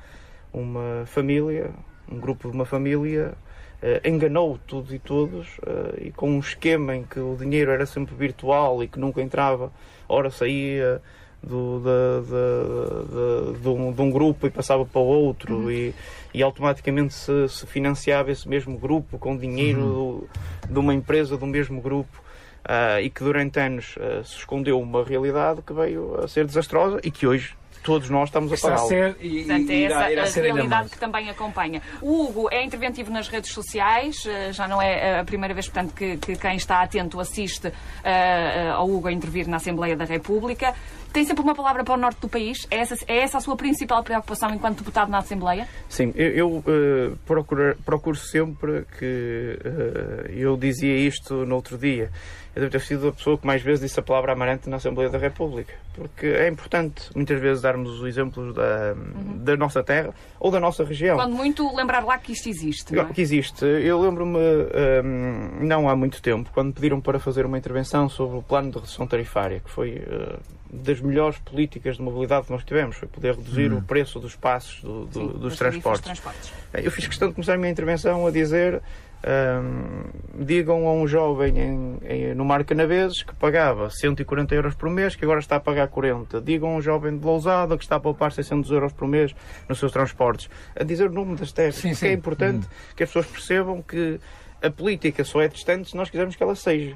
[0.51, 1.71] uma família,
[2.11, 3.35] um grupo de uma família
[3.81, 7.87] Uh, enganou tudo e todos uh, e com um esquema em que o dinheiro era
[7.87, 9.71] sempre virtual e que nunca entrava,
[10.09, 11.01] ora saía
[11.41, 15.71] do, de, de, de, de, um, de um, grupo e passava para outro uhum.
[15.71, 15.95] e,
[16.35, 20.19] e automaticamente se, se, financiava esse mesmo grupo com dinheiro uhum.
[20.67, 22.21] do, de uma empresa do mesmo grupo.
[22.65, 23.95] Uh, e que durante anos
[24.25, 27.55] se escondeu uma realidade que veio a ser desastrosa e que hoje
[27.89, 29.17] todos nós estamos a pagar.
[29.19, 31.81] E, Portanto, é essa irá, a realidade que também acompanha.
[32.03, 35.95] O Hugo é interventivo nas redes sociais, eh, já não é a primeira vez, portanto,
[35.95, 40.75] que, que quem está atento assiste uh, ao Hugo a intervir na Assembleia da República.
[41.15, 42.67] Tem sempre uma palavra para o norte do país?
[42.71, 45.67] É essa, é essa a sua principal preocupação enquanto deputado na Assembleia?
[45.89, 49.59] Sim, eu, eu uh, procuro, procuro sempre que.
[49.65, 52.11] Uh, eu dizia isto no outro dia
[52.59, 55.09] eu devo ter sido a pessoa que mais vezes disse a palavra amarante na Assembleia
[55.09, 55.73] da República.
[55.95, 59.39] Porque é importante, muitas vezes, darmos os exemplos da, uhum.
[59.39, 61.17] da nossa terra ou da nossa região.
[61.17, 62.95] Quando muito, lembrar lá que isto existe.
[62.95, 63.13] Não, é?
[63.13, 63.65] Que existe.
[63.65, 68.43] Eu lembro-me, um, não há muito tempo, quando pediram para fazer uma intervenção sobre o
[68.43, 70.39] plano de redução tarifária, que foi uh,
[70.73, 73.79] das melhores políticas de mobilidade que nós tivemos, foi poder reduzir uhum.
[73.79, 76.05] o preço dos passos do, do, Sim, dos transportes.
[76.05, 76.53] transportes.
[76.75, 78.83] Eu fiz questão de começar a minha intervenção a dizer
[79.27, 84.89] um, digam a um jovem em, em, no Mar Canaveses que pagava 140 euros por
[84.89, 86.41] mês, que agora está a pagar 40.
[86.41, 89.35] Digam a um jovem de Lousada que está a poupar 600 euros por mês
[89.69, 90.49] nos seus transportes.
[90.77, 91.77] A dizer o nome das terras.
[91.77, 92.09] Sim, sim.
[92.09, 92.95] é importante hum.
[92.97, 94.21] que as pessoas percebam que
[94.63, 96.95] a política só é distante se nós quisermos que ela seja.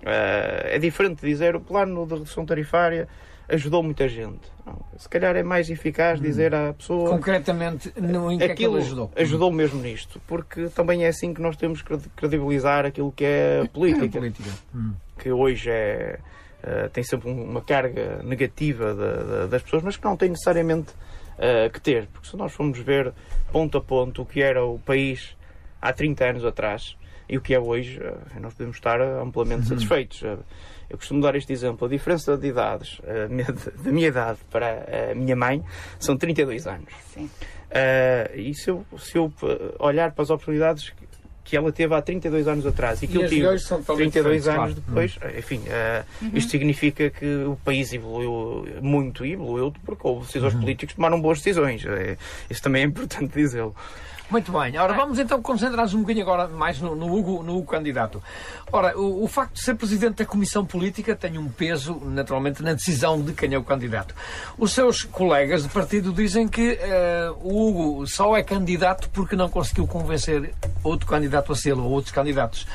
[0.00, 3.06] Uh, é diferente dizer o plano de redução tarifária
[3.50, 4.40] ajudou muita gente.
[4.64, 6.22] Não, se calhar é mais eficaz hum.
[6.22, 7.10] dizer à pessoa.
[7.10, 9.10] Concretamente, no, em que aquilo é que ajudou?
[9.16, 13.64] Ajudou mesmo nisto, porque também é assim que nós temos que credibilizar aquilo que é
[13.72, 14.18] política.
[14.18, 14.50] A política.
[14.74, 14.94] Hum.
[15.18, 16.18] Que hoje é.
[16.62, 20.92] Uh, tem sempre uma carga negativa de, de, das pessoas, mas que não tem necessariamente
[21.38, 23.14] uh, que ter, porque se nós formos ver
[23.50, 25.34] ponto a ponto o que era o país
[25.80, 29.68] há 30 anos atrás e o que é hoje, uh, nós podemos estar amplamente uhum.
[29.68, 30.22] satisfeitos.
[30.90, 31.86] Eu costumo dar este exemplo.
[31.86, 33.00] A diferença de idades
[33.82, 35.62] da minha idade para a minha mãe
[35.98, 36.92] são 32 anos.
[37.14, 37.24] Sim.
[37.70, 39.32] Uh, e se eu, se eu
[39.78, 40.92] olhar para as oportunidades
[41.44, 43.46] que ela teve há 32 anos atrás e que e eu tive
[43.84, 44.74] 32 anos claro.
[44.74, 45.38] depois, hum.
[45.38, 46.30] enfim, uh, uhum.
[46.34, 50.60] isto significa que o país evoluiu muito e evoluiu porque houve decisores uhum.
[50.60, 51.84] políticos que tomaram boas decisões.
[51.84, 52.16] Uh,
[52.48, 53.74] isso também é importante dizê-lo.
[54.30, 54.78] Muito bem.
[54.78, 58.22] Ora, vamos então concentrar-nos um bocadinho agora mais no, no, Hugo, no Hugo candidato.
[58.70, 62.72] Ora, o, o, facto de ser presidente da Comissão Política tem um peso, naturalmente, na
[62.72, 64.14] decisão de quem é o candidato.
[64.56, 69.48] Os seus colegas de partido dizem que uh, o Hugo só é candidato porque não
[69.48, 72.68] conseguiu convencer outro candidato a ser ou outros candidatos.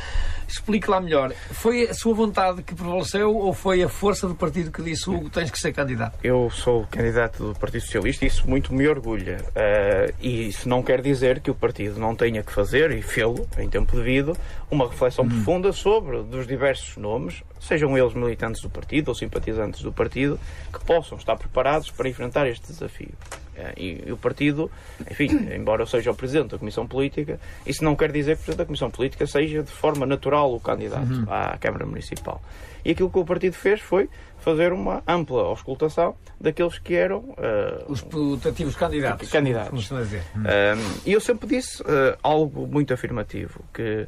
[0.47, 1.33] Explique lá melhor.
[1.51, 5.29] Foi a sua vontade que prevaleceu ou foi a força do partido que disse Hugo
[5.29, 6.17] tens que ser candidato?
[6.23, 9.37] Eu sou candidato do Partido Socialista e isso muito me orgulha.
[9.49, 13.47] Uh, e isso não quer dizer que o partido não tenha que fazer, e fê-lo
[13.57, 14.37] em tempo devido,
[14.69, 15.29] uma reflexão hum.
[15.29, 20.39] profunda sobre dos diversos nomes, sejam eles militantes do partido ou simpatizantes do partido,
[20.71, 23.13] que possam estar preparados para enfrentar este desafio.
[23.55, 24.69] Eh, e, e, o partido,
[25.09, 28.45] enfim, embora eu seja o presidente da Comissão Política, isso não quer dizer que o
[28.45, 31.25] presidente da Comissão Política seja de forma natural o candidato uhum.
[31.29, 32.41] à Câmara Municipal.
[32.83, 37.35] E aquilo que o partido fez foi fazer uma ampla auscultação daqueles que eram uh,
[37.87, 39.31] os putativos candidatos.
[39.31, 39.87] candidatos.
[39.87, 44.07] Como, como um, e eu sempre disse uh, algo muito afirmativo, que Uh,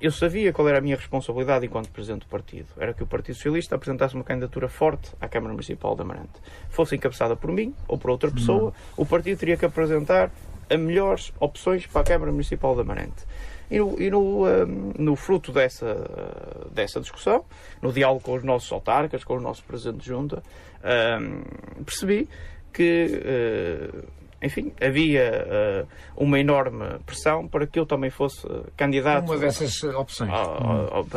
[0.00, 2.66] eu sabia qual era a minha responsabilidade enquanto Presidente do Partido.
[2.78, 6.40] Era que o Partido Socialista apresentasse uma candidatura forte à Câmara Municipal de Amarante.
[6.70, 10.30] Fosse encabeçada por mim ou por outra pessoa, o Partido teria que apresentar
[10.68, 13.24] as melhores opções para a Câmara Municipal de Amarante.
[13.70, 15.96] E no, e no, ehm, no fruto dessa,
[16.70, 17.44] dessa discussão,
[17.82, 20.42] no diálogo com os nossos autarcas, com o nosso Presidente de Junta,
[20.84, 21.42] ehm,
[21.84, 22.28] percebi
[22.72, 24.04] que uh,
[24.42, 28.46] enfim, havia uh, uma enorme pressão para que eu também fosse
[28.76, 29.24] candidato.
[29.24, 30.30] Uma dessas opções.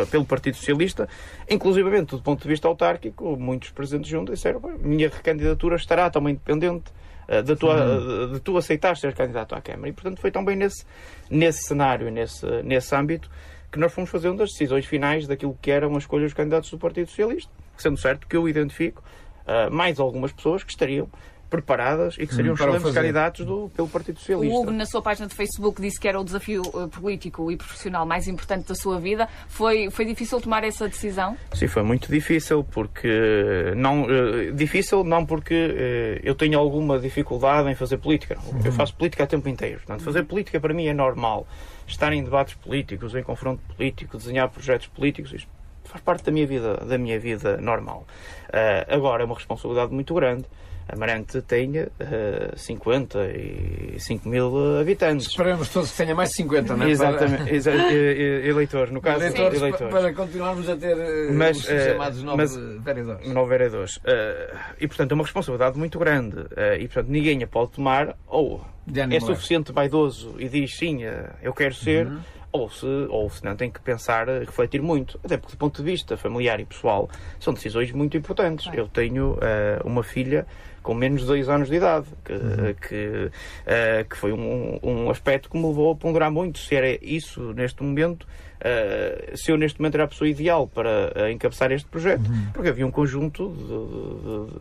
[0.10, 1.08] pelo Partido Socialista,
[1.50, 6.34] inclusivamente do ponto de vista autárquico, muitos presidentes juntos disseram: a minha recandidatura estará também
[6.34, 6.92] dependente
[7.28, 8.34] uh, de, tua, uhum.
[8.34, 9.90] de tu aceitar ser candidato à Câmara.
[9.90, 10.86] E, portanto, foi também nesse,
[11.30, 13.30] nesse cenário, nesse, nesse âmbito,
[13.70, 16.78] que nós fomos fazendo as decisões finais daquilo que eram as escolhas dos candidatos do
[16.78, 19.04] Partido Socialista, sendo certo que eu identifico
[19.46, 21.08] uh, mais algumas pessoas que estariam
[21.50, 24.56] preparadas e que seriam hum, excelentes candidatos do, pelo Partido Socialista.
[24.56, 27.58] O Hugo, na sua página de Facebook, disse que era o desafio uh, político e
[27.58, 29.28] profissional mais importante da sua vida.
[29.48, 31.36] Foi, foi difícil tomar essa decisão?
[31.54, 37.76] Sim, foi muito difícil, porque não uh, difícil não porque eu tenho alguma dificuldade em
[37.76, 38.38] fazer política.
[38.46, 38.62] Uhum.
[38.64, 39.78] Eu faço política a tempo inteiro.
[39.78, 41.48] Portanto, fazer política para mim é normal.
[41.88, 45.50] Estar em debates políticos, em confronto político, desenhar projetos políticos, isto
[45.90, 48.06] faz parte da minha vida, da minha vida normal.
[48.50, 50.46] Uh, agora é uma responsabilidade muito grande
[50.92, 55.28] Amarante tenha uh, 55 mil habitantes.
[55.28, 56.90] Esperamos todos que tenha mais de 50, não é?
[56.90, 57.56] Exatamente, para...
[57.56, 59.24] exa eleitores, no caso.
[59.24, 59.94] Eleitores, eleitores.
[59.94, 63.28] Para continuarmos a ter uh, mas, os uh, chamados novos vereadores.
[63.28, 63.98] Novos vereadores.
[63.98, 66.38] Uh, e, portanto, é uma responsabilidade muito grande.
[66.80, 68.66] e, portanto, ninguém a pode tomar ou
[69.12, 71.02] é suficiente vaidoso e diz sim,
[71.42, 72.08] eu quero ser.
[72.08, 72.20] Uhum
[72.52, 75.20] ou se, ou se não tem que pensar, refletir muito.
[75.24, 78.70] Até porque, do ponto de vista familiar e pessoal, são decisões muito importantes.
[78.74, 80.48] Eu tenho uh, uma filha
[80.82, 82.74] com menos de dois anos de idade, que, uhum.
[82.88, 86.98] que, uh, que foi um, um aspecto que me levou a ponderar muito se era
[87.04, 88.28] isso neste momento.
[88.60, 92.48] Uh, se eu neste momento era a pessoa ideal para uh, encabeçar este projeto, uhum.
[92.54, 93.56] porque havia um conjunto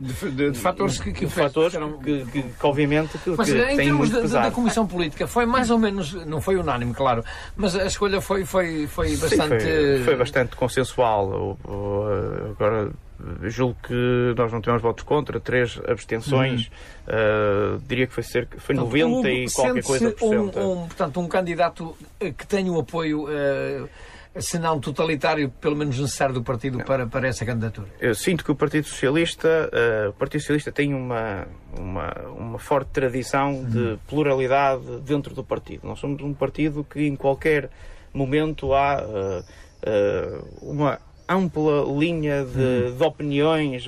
[0.01, 3.77] de, de, de, de fatores que, que, fatores que, que, que, obviamente que, mas, em
[3.77, 7.25] termos da Comissão Política foi mais ou menos não foi unânime claro
[7.57, 11.59] mas a escolha foi foi foi bastante Sim, foi, foi, bastante consensual
[12.53, 12.93] agora
[13.43, 16.71] julgo que nós não tivemos votos contra, três abstenções,
[17.07, 17.77] uhum.
[17.77, 20.59] uh, diria que foi cerca, foi portanto, 90 um, e qualquer coisa por cento.
[20.59, 23.89] Um, um, portanto, um candidato eh, que tenha o apoio, uh,
[24.41, 27.89] se não totalitário, pelo menos necessário do partido para, para essa candidatura.
[28.01, 32.91] Eu sinto que o Partido Socialista, uh, o Partido Socialista tem uma, uma, uma forte
[32.93, 33.65] tradição uhum.
[33.65, 35.87] de pluralidade dentro do partido.
[35.89, 37.69] Nós somos um partido que em qualquer
[38.15, 39.43] momento há
[40.61, 42.97] uma ampla linha de, hum.
[42.97, 43.85] de opiniões.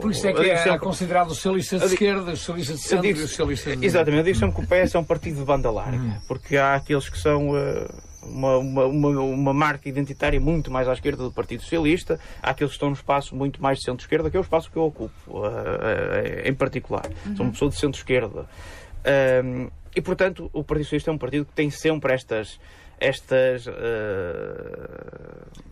[0.00, 3.06] Por isso é que é sempre, considerado o socialista de esquerda, o socialista de centro
[3.06, 3.86] e o socialista de...
[3.86, 6.20] Exatamente, eu digo sempre que o PS é um partido de banda larga, hum.
[6.28, 7.50] porque há aqueles que são...
[7.50, 12.70] Uh, uma, uma, uma, marca identitária muito mais à esquerda do Partido Socialista, há aqueles
[12.70, 15.12] que estão no espaço muito mais de centro-esquerda, que é o espaço que eu ocupo,
[15.26, 17.10] uh, uh, em particular.
[17.26, 17.36] Uhum.
[17.36, 18.46] Sou uma pessoa de centro-esquerda.
[19.96, 22.60] e, portanto, o Partido Socialista é um partido que tem sempre estas
[23.00, 23.66] estas.
[23.66, 23.72] Uh,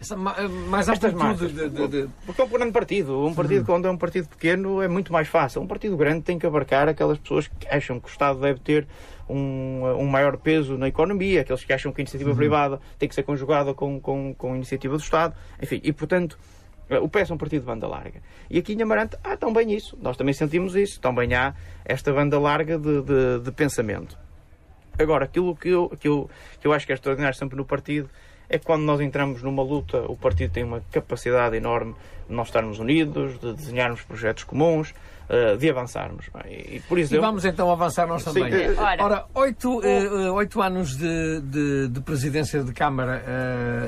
[0.00, 1.52] Essa, mais estas marcas.
[1.52, 2.08] De, de, de...
[2.26, 3.26] Porque é um grande partido.
[3.26, 3.66] Um partido, uhum.
[3.66, 5.60] quando é um partido pequeno, é muito mais fácil.
[5.62, 8.86] Um partido grande tem que abarcar aquelas pessoas que acham que o Estado deve ter
[9.28, 12.36] um, um maior peso na economia, aqueles que acham que a iniciativa uhum.
[12.36, 15.34] privada tem que ser conjugada com, com, com a iniciativa do Estado.
[15.62, 16.38] Enfim, e portanto.
[17.02, 18.20] O PS é um partido de banda larga.
[18.50, 19.96] E aqui em Amarante há também isso.
[20.02, 21.00] Nós também sentimos isso.
[21.00, 21.54] Também há
[21.84, 24.18] esta banda larga de, de, de pensamento.
[25.00, 28.08] Agora, aquilo que eu, eu, que eu acho que é extraordinário sempre no partido
[28.50, 31.94] é que quando nós entramos numa luta, o partido tem uma capacidade enorme
[32.28, 34.92] de nós estarmos unidos, de desenharmos projetos comuns,
[35.30, 36.26] uh, de avançarmos.
[36.48, 37.24] E, por exemplo...
[37.24, 38.50] e vamos então avançar nós também.
[38.50, 43.22] Sim, uh, Ora, oito, uh, oito anos de, de, de, presidência de Câmara,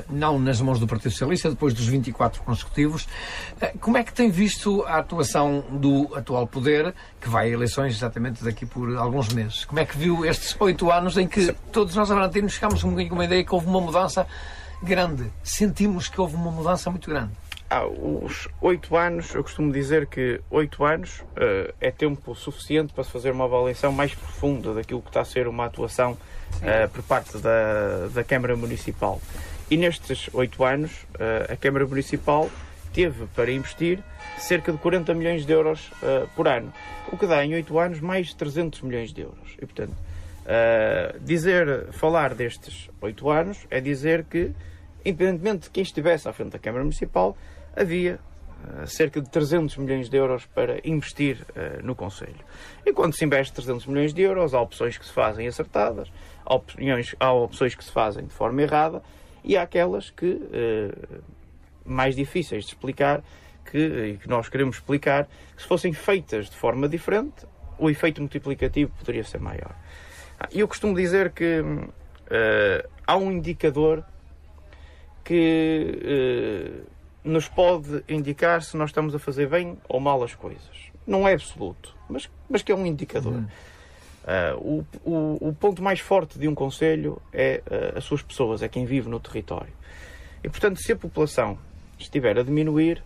[0.09, 3.07] não nas mãos do Partido Socialista, depois dos 24 consecutivos.
[3.81, 8.43] como é que tem visto a atuação do atual poder, que vai a eleições exatamente
[8.43, 9.65] daqui por alguns meses?
[9.65, 13.09] Como é que viu estes oito anos em que todos nós, amarantinos, ficámos um bocadinho
[13.09, 14.25] com uma ideia que houve uma mudança
[14.83, 15.31] grande.
[15.41, 17.31] Sentimos que houve uma mudança muito grande.
[17.75, 23.03] Ah, os oito anos, eu costumo dizer que oito anos uh, é tempo suficiente para
[23.03, 27.01] se fazer uma avaliação mais profunda daquilo que está a ser uma atuação uh, por
[27.01, 29.19] parte da, da Câmara Municipal.
[29.71, 32.47] E nestes oito anos, uh, a Câmara Municipal
[32.93, 34.03] teve para investir
[34.37, 35.89] cerca de 40 milhões de euros
[36.35, 36.71] por ano,
[37.11, 39.57] o que dá em oito anos mais de 300 milhões de euros.
[39.59, 39.95] E, portanto,
[41.21, 44.51] dizer, falar destes oito anos é dizer que,
[45.03, 47.35] independentemente de quem estivesse à frente da Câmara Municipal,
[47.75, 48.19] havia
[48.63, 52.45] uh, cerca de 300 milhões de euros para investir uh, no Conselho.
[52.85, 56.11] E quando se investe 300 milhões de euros, há opções que se fazem acertadas,
[56.45, 56.59] há,
[57.19, 59.01] há opções que se fazem de forma errada
[59.43, 61.23] e há aquelas que, uh,
[61.85, 63.23] mais difíceis de explicar,
[63.65, 67.45] que, e que nós queremos explicar, que se fossem feitas de forma diferente,
[67.79, 69.75] o efeito multiplicativo poderia ser maior.
[70.39, 71.63] Ah, e eu costumo dizer que
[73.05, 74.03] há um indicador
[75.23, 76.83] que
[77.23, 80.91] nos pode indicar se nós estamos a fazer bem ou mal as coisas.
[81.05, 83.33] Não é absoluto, mas, mas que é um indicador.
[83.33, 83.47] Uhum.
[84.23, 88.61] Uh, o, o, o, ponto mais forte de um Conselho é uh, as suas pessoas,
[88.61, 89.73] é quem vive no território.
[90.41, 91.57] E, portanto, se a população
[91.99, 93.03] estiver a diminuir,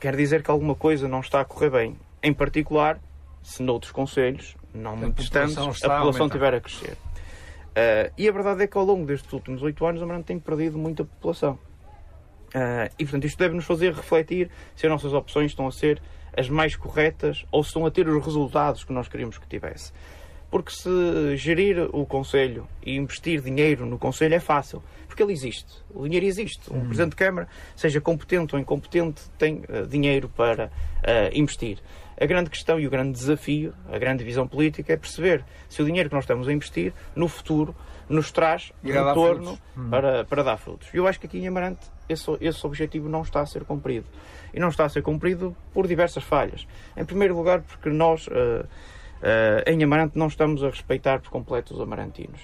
[0.00, 1.96] quer dizer que alguma coisa não está a correr bem.
[2.22, 2.98] Em particular,
[3.42, 6.92] se noutros Conselhos, não a muito distantes, a população estiver a crescer.
[6.92, 10.38] Uh, e a verdade é que ao longo destes últimos oito anos, a Marante tem
[10.38, 11.58] perdido muita população.
[12.56, 16.00] Uh, e, portanto, isto deve nos fazer refletir se as nossas opções estão a ser
[16.34, 19.92] as mais corretas ou se estão a ter os resultados que nós queríamos que tivesse.
[20.50, 25.70] Porque se gerir o Conselho e investir dinheiro no Conselho é fácil, porque ele existe.
[25.90, 26.72] O dinheiro existe.
[26.72, 26.84] Um hum.
[26.86, 30.70] Presidente de Câmara, seja competente ou incompetente, tem uh, dinheiro para uh,
[31.34, 31.78] investir.
[32.18, 35.84] A grande questão e o grande desafio, a grande visão política, é perceber se o
[35.84, 37.74] dinheiro que nós estamos a investir, no futuro,
[38.08, 39.90] nos traz retorno hum.
[39.90, 40.88] para, para dar frutos.
[40.94, 44.06] E eu acho que aqui em Amarante esse, esse objetivo não está a ser cumprido.
[44.54, 46.66] E não está a ser cumprido por diversas falhas.
[46.96, 51.74] Em primeiro lugar, porque nós, uh, uh, em Amarante, não estamos a respeitar por completo
[51.74, 52.40] os amarantinos.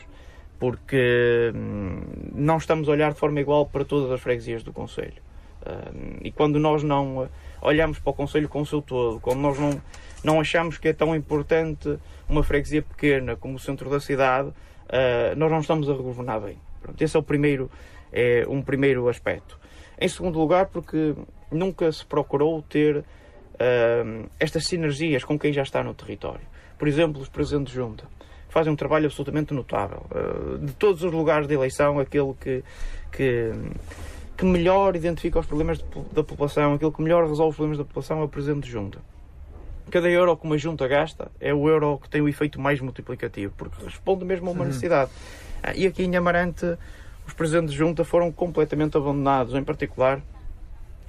[0.59, 2.03] Porque hum,
[2.35, 5.23] não estamos a olhar de forma igual para todas as freguesias do Conselho.
[5.63, 7.29] Uh, e quando nós não
[7.62, 9.81] olhamos para o Conselho com o seu todo, quando nós não,
[10.22, 11.98] não achamos que é tão importante
[12.29, 14.53] uma freguesia pequena como o centro da cidade,
[15.37, 16.59] nós não estamos a governar bem.
[16.83, 17.70] Pronto, esse é o primeiro,
[18.12, 19.59] é um primeiro aspecto.
[19.98, 21.14] Em segundo lugar, porque
[21.51, 26.46] nunca se procurou ter uh, estas sinergias com quem já está no território.
[26.79, 28.05] Por exemplo, os presidentes de junta
[28.48, 30.05] fazem um trabalho absolutamente notável.
[30.11, 32.64] Uh, de todos os lugares de eleição, aquele que,
[33.12, 33.53] que,
[34.37, 37.85] que melhor identifica os problemas de, da população, aquele que melhor resolve os problemas da
[37.85, 38.99] população é o presidente de junta.
[39.90, 43.53] Cada euro que uma junta gasta é o euro que tem o efeito mais multiplicativo,
[43.57, 45.11] porque responde mesmo a uma necessidade.
[45.62, 46.79] Uh, e aqui em Amarante
[47.27, 50.21] os presidentes de junta foram completamente abandonados, em particular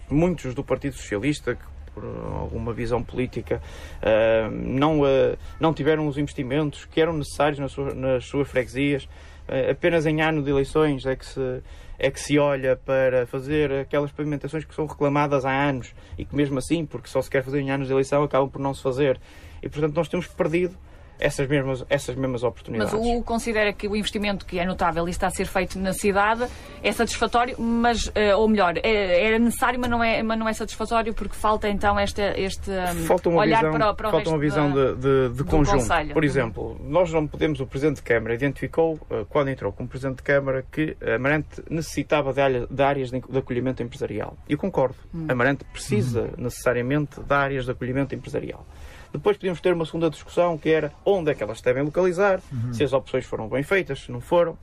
[0.09, 3.61] muitos do Partido Socialista, que por alguma visão política
[4.01, 9.05] uh, não, uh, não tiveram os investimentos que eram necessários nas suas, nas suas freguesias.
[9.47, 11.61] Uh, apenas em ano de eleições é que, se,
[11.97, 16.35] é que se olha para fazer aquelas pavimentações que são reclamadas há anos e que
[16.35, 18.81] mesmo assim, porque só se quer fazer em anos de eleição, acabam por não se
[18.81, 19.19] fazer.
[19.61, 20.77] E portanto nós temos perdido
[21.23, 22.93] essas mesmas, essas mesmas oportunidades.
[22.93, 25.93] Mas o considera que o investimento que é notável e está a ser feito na
[25.93, 26.45] cidade
[26.83, 30.53] é satisfatório, mas, eh, ou melhor, é, era necessário, mas não, é, mas não é
[30.53, 32.69] satisfatório porque falta então este, este
[33.07, 35.77] falta uma olhar visão, para, para o falta uma visão de, de, de conjunto.
[35.77, 36.13] Conselho.
[36.13, 40.17] Por exemplo, nós não podemos, o Presidente de Câmara identificou, eh, quando entrou como Presidente
[40.17, 44.35] de Câmara, que Amarante necessitava de áreas de acolhimento empresarial.
[44.49, 44.97] E eu concordo.
[45.15, 45.27] Hum.
[45.29, 46.43] Amarante precisa hum.
[46.43, 48.65] necessariamente de áreas de acolhimento empresarial.
[49.13, 52.73] Depois podíamos ter uma segunda discussão que era onde é que elas devem localizar, uhum.
[52.73, 54.57] se as opções foram bem feitas, se não foram.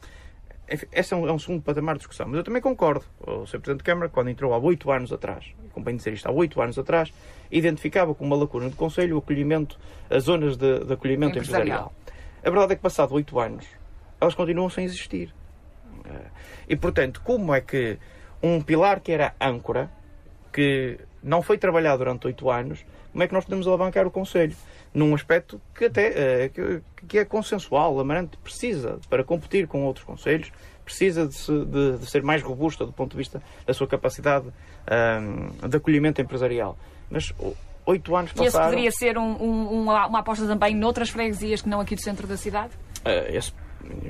[0.68, 2.26] Enfim, esse é um, é um, segundo patamar de discussão.
[2.26, 3.04] Mas eu também concordo.
[3.20, 3.60] O Sr.
[3.60, 6.78] Presidente de Câmara, quando entrou há oito anos atrás, convém dizer isto, há oito anos
[6.78, 7.12] atrás,
[7.50, 11.92] identificava como uma lacuna do Conselho o acolhimento, as zonas de, de acolhimento empresarial.
[11.92, 11.92] empresarial.
[12.44, 13.66] A verdade é que, passado oito anos,
[14.20, 15.32] elas continuam sem existir.
[16.68, 17.98] E, portanto, como é que
[18.42, 19.90] um pilar que era âncora,
[20.52, 24.54] que não foi trabalhado durante oito anos, como é que nós podemos alavancar o Conselho?
[24.92, 27.98] Num aspecto que até uh, que, é consensual.
[28.00, 30.50] Amarante precisa, para competir com outros Conselhos,
[30.84, 34.46] precisa de, se, de, de ser mais robusta do ponto de vista da sua capacidade
[34.90, 36.76] um, de acolhimento empresarial.
[37.08, 37.32] Mas
[37.86, 38.44] oito anos passaram...
[38.44, 41.94] E esse poderia ser um, um, uma, uma aposta também noutras freguesias que não aqui
[41.94, 42.72] do centro da cidade?
[43.04, 43.52] Uh, esse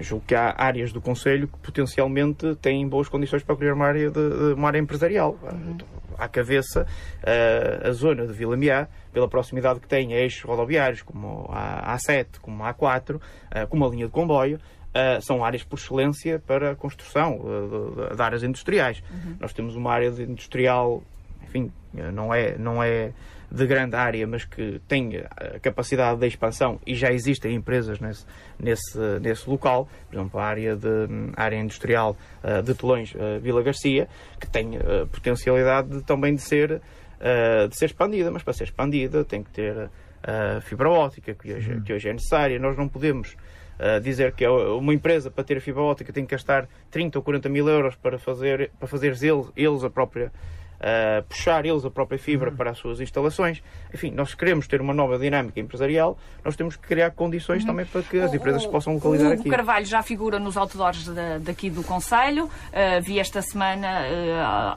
[0.01, 4.11] julgo que há áreas do Conselho que potencialmente têm boas condições para acolher uma área,
[4.11, 4.21] de,
[4.55, 5.39] uma área empresarial.
[5.43, 5.79] Uhum.
[6.19, 6.87] À cabeça,
[7.23, 11.97] a, a zona de Vila Miá, pela proximidade que tem a eixos rodoviários, como a
[11.97, 13.21] A7, como a A4,
[13.69, 14.59] como a linha de comboio,
[14.91, 19.03] uh, são áreas por excelência para a construção uh, de, de, áreas industriais.
[19.11, 19.37] Uhum.
[19.41, 21.03] Nós temos uma área industrial,
[21.43, 21.73] enfim,
[22.13, 23.13] não é, não é
[23.51, 28.25] de grande área, mas que tem a capacidade de expansão e já existem empresas nesse,
[28.59, 30.89] nesse, nesse local, por exemplo, a área, de,
[31.37, 34.09] a área industrial uh, de Telões uh, Vila Garcia,
[34.39, 36.81] que tem uh, potencialidade de, também de ser,
[37.69, 39.91] de ser expandida, mas para ser expandida tem que ter
[40.63, 42.59] fibra óptica, que hoje, que hoje é necessária.
[42.59, 43.37] Nós não podemos
[44.03, 47.23] dizer que é uma empresa para ter a fibra óptica tem que gastar 30 ou
[47.23, 50.33] 40 mil euros para fazer, para fazer eles, eles a própria
[50.81, 52.57] uh, puxar eles a própria fibra uhum.
[52.57, 53.63] para as suas instalações.
[53.93, 57.69] Enfim, nós queremos ter uma nova dinâmica empresarial, nós temos que criar condições uhum.
[57.69, 59.49] também para que as empresas o, possam localizar o Hugo aqui.
[59.49, 62.45] O Carvalho já figura nos outdoors de, daqui do Conselho.
[62.45, 64.03] Uh, vi esta semana,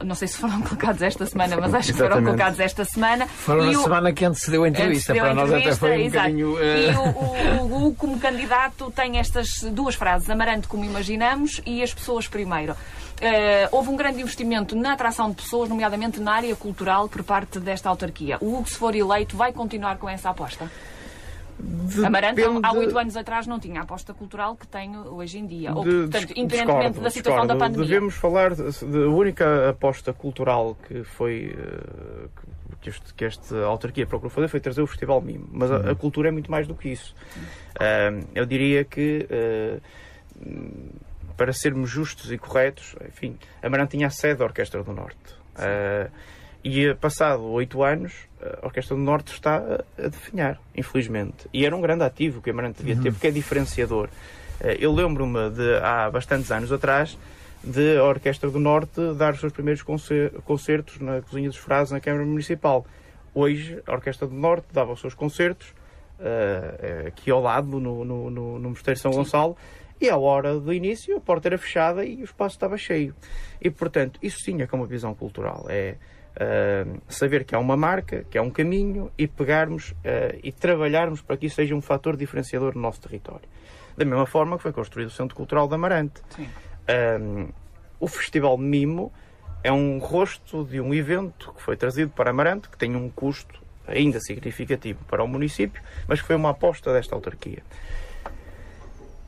[0.01, 3.27] uh, não sei se foram colocados esta semana, mas acho que foram colocados esta semana.
[3.27, 5.13] Foram e na o, semana que antecedeu a entrevista.
[5.13, 6.29] Antecedeu para a nós até foi um exato.
[6.29, 6.53] bocadinho...
[6.55, 6.63] Uh...
[6.63, 11.93] E o, o, o, como candidato, tem estas duas frases, amarante como imaginamos e as
[11.93, 12.75] pessoas primeiro.
[13.21, 17.59] Uh, houve um grande investimento na atração de pessoas, nomeadamente na área cultural, por parte
[17.59, 18.37] desta autarquia.
[18.41, 20.69] O Hugo, se for eleito, vai continuar com essa aposta?
[21.59, 22.05] Depende...
[22.05, 25.73] Amarante, há oito anos atrás, não tinha a aposta cultural que tem hoje em dia.
[25.73, 27.47] Ou, portanto, independentemente discordo, da situação discordo.
[27.47, 27.87] da pandemia.
[27.87, 31.55] Devemos falar da única aposta cultural que foi.
[31.55, 32.29] Uh,
[32.81, 35.47] que, este, que esta autarquia procurou fazer foi trazer o Festival Mimo.
[35.51, 37.15] Mas a, a cultura é muito mais do que isso.
[37.77, 39.27] Uh, eu diria que.
[39.31, 39.81] Uh,
[41.37, 45.17] para sermos justos e corretos, enfim, Amarante tinha a sede da Orquestra do Norte.
[45.55, 46.11] Uh,
[46.63, 48.13] e passado oito anos,
[48.61, 51.47] a Orquestra do Norte está a, definhar, infelizmente.
[51.53, 53.13] E era um grande ativo que Amarante devia ter, uhum.
[53.13, 54.07] porque é diferenciador.
[54.61, 57.17] Uh, eu lembro-me de, há bastantes anos atrás,
[57.63, 61.99] de a Orquestra do Norte dar os seus primeiros concertos na Cozinha dos Frases, na
[61.99, 62.85] Câmara Municipal.
[63.33, 65.69] Hoje, a Orquestra do Norte dava os seus concertos
[66.19, 69.57] uh, aqui ao lado, no, no, no, no Mosteiro São Gonçalo,
[69.99, 73.15] e à hora do início, a porta era fechada e o espaço estava cheio.
[73.61, 75.65] E, portanto, isso sim é como uma visão cultural.
[75.69, 75.95] É
[76.35, 81.21] uh, saber que há uma marca, que há um caminho e pegarmos uh, e trabalharmos
[81.21, 83.47] para que isso seja um fator diferenciador no nosso território.
[83.95, 86.21] Da mesma forma que foi construído o Centro Cultural de Amarante.
[86.39, 87.53] Uh,
[87.99, 89.11] o Festival Mimo
[89.63, 93.63] é um rosto de um evento que foi trazido para Amarante, que tem um custo
[93.87, 97.63] ainda significativo para o município, mas que foi uma aposta desta autarquia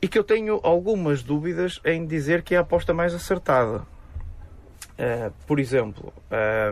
[0.06, 3.78] e que eu tenho algumas dúvidas em dizer que é a aposta mais acertada.
[3.78, 6.12] Uh, por exemplo,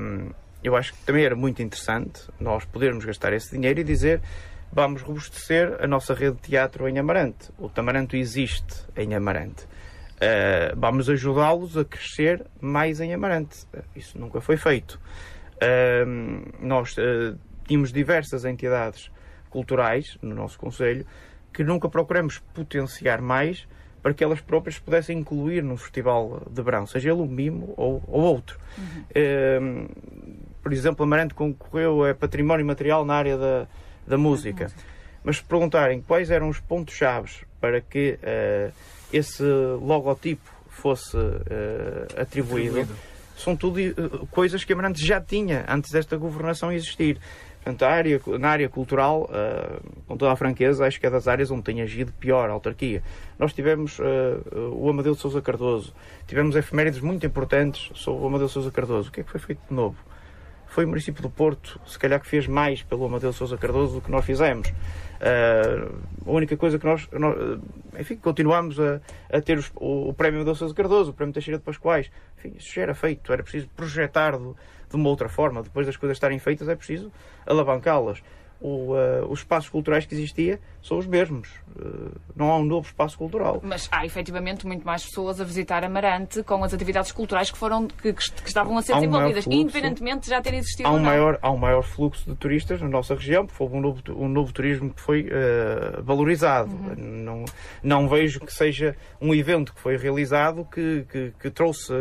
[0.01, 0.31] um,
[0.63, 4.23] eu acho que também era muito interessante nós podermos gastar esse dinheiro e dizer
[4.73, 7.51] vamos robustecer a nossa rede de teatro em Amarante.
[7.59, 9.65] O Tamaranto existe em Amarante.
[9.65, 13.67] Uh, vamos ajudá-los a crescer mais em Amarante.
[13.97, 15.01] Isso nunca foi feito.
[15.57, 16.95] Uh, nós
[17.67, 19.11] tínhamos diversas entidades
[19.51, 21.05] culturais no nosso Conselho
[21.55, 23.67] que nunca procuramos potenciar mais
[24.03, 28.03] para que elas próprias pudessem incluir num festival de verão, seja ele um mimo ou,
[28.07, 28.59] ou outro.
[28.77, 29.05] Uhum.
[29.15, 29.87] Ehm,
[30.63, 33.67] por exemplo, Amarante concorreu a património material na área da,
[34.07, 34.71] da música.
[35.23, 38.73] Mas se perguntarem quais eram os pontos-chave para que uh,
[39.11, 42.95] esse logotipo fosse uh, atribuído, atribuído,
[43.37, 47.19] são tudo uh, coisas que Amarante já tinha antes desta governação existir.
[47.65, 51.51] Portanto, área, na área cultural, uh, com toda a franqueza, acho que é das áreas
[51.51, 53.03] onde tem agido pior a autarquia.
[53.39, 54.05] Nós tivemos uh,
[54.75, 55.95] o Amadeu de Sousa Cardoso,
[56.27, 59.09] tivemos efemérides muito importantes sobre o Amadeu de Sousa Cardoso.
[59.09, 59.97] O que é que foi feito de novo?
[60.67, 63.95] Foi o município do Porto, se calhar, que fez mais pelo Amadeu de Sousa Cardoso
[63.95, 64.69] do que nós fizemos.
[64.69, 65.97] Uh,
[66.27, 67.61] a única coisa que nós, nós
[67.99, 69.01] enfim, continuamos a,
[69.33, 72.11] a ter os, o, o prémio Amadeu de Sousa Cardoso, o prémio Teixeira de Pascoais.
[72.37, 74.55] Enfim, isso já era feito, era preciso projetar do,
[74.95, 75.63] de uma outra forma.
[75.63, 77.13] Depois das coisas estarem feitas, é preciso
[77.45, 78.23] alavancá-las.
[78.67, 81.51] O, uh, os espaços culturais que existia são os mesmos.
[81.77, 83.61] Uh, não há um novo espaço cultural.
[83.63, 87.87] Mas há efetivamente muito mais pessoas a visitar Amarante com as atividades culturais que, foram,
[87.87, 91.39] que, que estavam a ser desenvolvidas, um independentemente de já terem existido há um Maior,
[91.43, 94.51] há um maior fluxo de turistas na nossa região, porque houve um novo, um novo
[94.51, 96.71] turismo que foi uh, valorizado.
[96.71, 96.95] Uhum.
[96.97, 97.45] Não,
[97.83, 101.93] não vejo que seja um evento que foi realizado que, que, que trouxe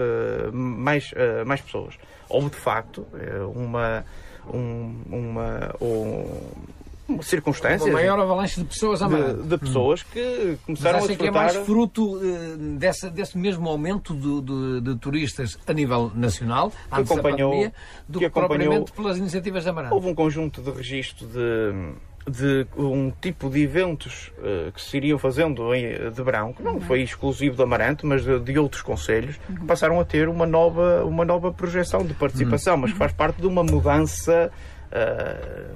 [0.53, 1.11] mais,
[1.45, 1.97] mais pessoas
[2.29, 3.05] houve de facto
[3.53, 4.03] uma,
[4.51, 7.83] um, uma, um, circunstâncias.
[7.83, 10.05] Uma maior avalanche de pessoas a de, de pessoas hum.
[10.11, 14.81] que começaram Mas a que é mais fruto uh, dessa, desse mesmo aumento de, de,
[14.81, 17.73] de, turistas a nível nacional, que acompanhou, pandemia,
[18.07, 19.93] do que, que acompanhou, pelas iniciativas da Amarante.
[19.93, 21.93] Houve um conjunto de registro de
[22.29, 26.75] de um tipo de eventos uh, que se iriam fazendo em, de verão, que não
[26.75, 26.81] uhum.
[26.81, 29.55] foi exclusivo do Amarante, mas de, de outros conselhos, uhum.
[29.55, 32.81] que passaram a ter uma nova, uma nova projeção de participação, uhum.
[32.81, 34.51] mas que faz parte de uma mudança
[34.91, 35.73] uh,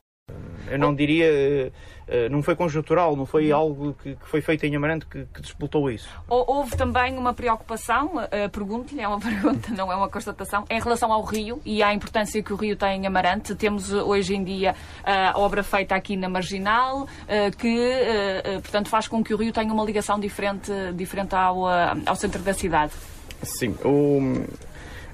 [0.69, 1.71] eu não diria
[2.09, 5.41] eh, não foi conjuntural, não foi algo que, que foi feito em Amarante que, que
[5.41, 6.07] disputou isso.
[6.29, 11.11] Houve também uma preocupação, uh, pergunto-lhe, é uma pergunta, não é uma constatação, em relação
[11.11, 13.53] ao Rio e à importância que o Rio tem em Amarante.
[13.55, 17.07] Temos eh, hoje em dia a obra feita aqui na Marginal,
[17.57, 17.91] que,
[18.61, 21.65] portanto, faz com que o Rio tenha uma ligação diferente, diferente ao,
[22.05, 22.93] ao centro da cidade.
[23.43, 24.45] Sim, o,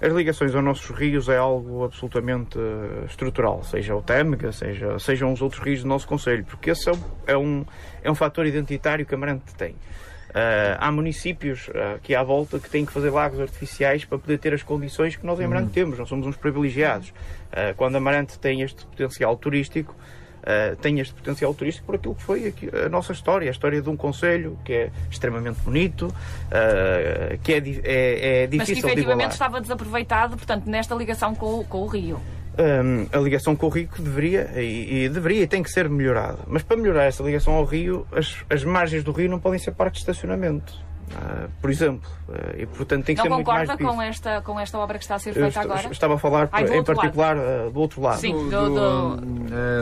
[0.03, 5.31] as ligações aos nossos rios é algo absolutamente uh, estrutural, seja o Tâmega, seja, sejam
[5.31, 7.65] os outros rios do nosso Conselho, porque esse é um, é um,
[8.03, 9.71] é um fator identitário que Amarante tem.
[9.71, 14.39] Uh, há municípios uh, aqui à volta que têm que fazer lagos artificiais para poder
[14.39, 15.73] ter as condições que nós em Amarante uhum.
[15.73, 17.09] temos, não somos uns privilegiados.
[17.09, 19.95] Uh, quando Amarante tem este potencial turístico,
[20.43, 23.81] uh, tem este potencial turístico por aquilo que foi aqui, a nossa história, a história
[23.81, 28.87] de um conselho que é extremamente bonito, uh, que é, é, é difícil Mas que
[28.87, 32.21] efetivamente estava desaproveitado, portanto, nesta ligação com, com o Rio.
[32.55, 36.39] Um, a ligação com o Rio deveria e, e, deveria e tem que ser melhorada.
[36.47, 39.71] Mas para melhorar essa ligação ao Rio, as, as margens do Rio não podem ser
[39.71, 40.73] parques de estacionamento.
[41.11, 42.09] Uh, por exemplo.
[42.27, 44.97] Uh, e, portanto, tem que não ser muito mais concorda com esta, com esta obra
[44.97, 45.89] que está a ser feita agora?
[45.91, 48.19] Estava a falar, Ai, em particular, uh, do outro lado.
[48.19, 49.15] Sim, do, do,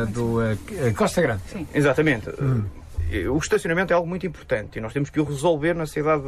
[0.05, 1.41] do, do Costa Grande.
[1.47, 1.67] Sim.
[1.73, 2.29] Exatamente.
[2.41, 2.65] Hum.
[3.29, 6.23] O estacionamento é algo muito importante e nós temos que o resolver na cidade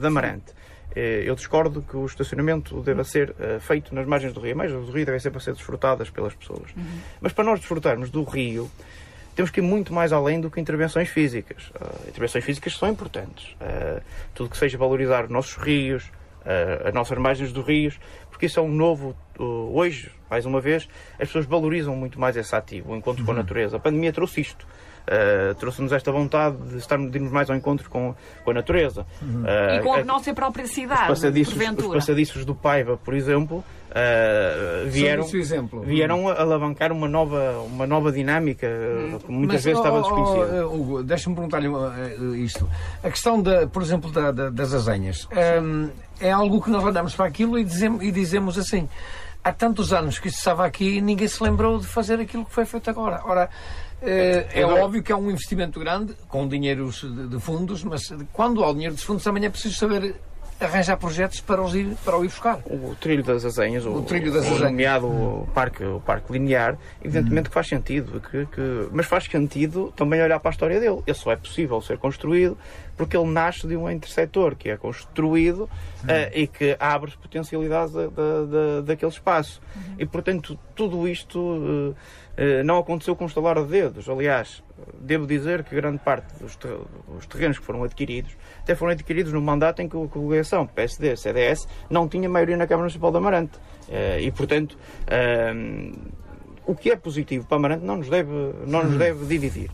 [0.00, 0.54] de, Amarante.
[0.96, 4.52] Eu discordo que o estacionamento deva ser feito nas margens do rio.
[4.52, 6.70] As margens do rio devem ser para ser desfrutadas pelas pessoas.
[6.74, 6.82] Uhum.
[7.20, 8.70] Mas para nós desfrutarmos do rio,
[9.38, 11.68] temos que ir muito mais além do que intervenções físicas.
[11.68, 13.52] Uh, intervenções físicas são importantes.
[13.60, 14.02] Uh,
[14.34, 16.06] tudo que seja valorizar os nossos rios,
[16.44, 19.14] uh, as nossas margens dos rios, porque isso é um novo.
[19.38, 23.26] hoje, mais uma vez, as pessoas valorizam muito mais esse ativo, o encontro uhum.
[23.26, 23.40] com a uhum.
[23.40, 23.76] natureza.
[23.76, 24.66] A pandemia trouxe isto.
[25.06, 29.06] Uh, trouxe-nos esta vontade de estarmos de irmos mais ao encontro com, com a natureza.
[29.22, 29.44] Uhum.
[29.44, 31.02] Uh, e com a, a nossa própria cidade.
[31.02, 35.26] Os passadiços, os passadiços do Paiva, por exemplo, Uh, vieram,
[35.82, 39.18] vieram alavancar uma nova, uma nova dinâmica hum.
[39.18, 40.68] que muitas Mas, vezes oh, estava desconhecida.
[40.68, 42.68] Oh, Hugo, deixa-me perguntar-lhe uh, isto.
[43.02, 45.26] A questão, da, por exemplo, da, da, das azenhas
[45.62, 45.88] um,
[46.20, 48.86] é algo que nós olhamos para aquilo e dizemos, e dizemos assim:
[49.42, 52.52] há tantos anos que isso estava aqui e ninguém se lembrou de fazer aquilo que
[52.52, 53.22] foi feito agora.
[53.24, 53.48] Ora,
[54.02, 58.62] é, é óbvio que é um investimento grande, com dinheiros de, de fundos, mas quando
[58.62, 60.14] há o dinheiro dos fundos também é preciso saber
[60.60, 62.58] arranjar projetos para, os ir, para o ir buscar.
[62.66, 66.76] O trilho das azenhas, o, o trilho das o nomeado o parque, o parque linear,
[67.02, 67.44] evidentemente uhum.
[67.44, 71.02] que faz sentido, que, que, mas faz sentido também olhar para a história dele.
[71.06, 72.56] Ele só é possível ser construído
[72.98, 75.70] porque ele nasce de um intersetor que é construído uh,
[76.34, 79.62] e que abre potencialidades da, da, daquele espaço.
[79.74, 79.94] Uhum.
[80.00, 84.08] E, portanto, tudo isto uh, uh, não aconteceu com um estalar de dedos.
[84.08, 84.64] Aliás,
[85.00, 89.80] devo dizer que grande parte dos terrenos que foram adquiridos até foram adquiridos no mandato
[89.80, 93.58] em que a coligação PSD, CDS não tinha maioria na Câmara Municipal de Amarante.
[94.20, 94.76] E, portanto,
[96.66, 98.30] o que é positivo para Amarante não nos deve,
[98.66, 99.70] não nos deve dividir.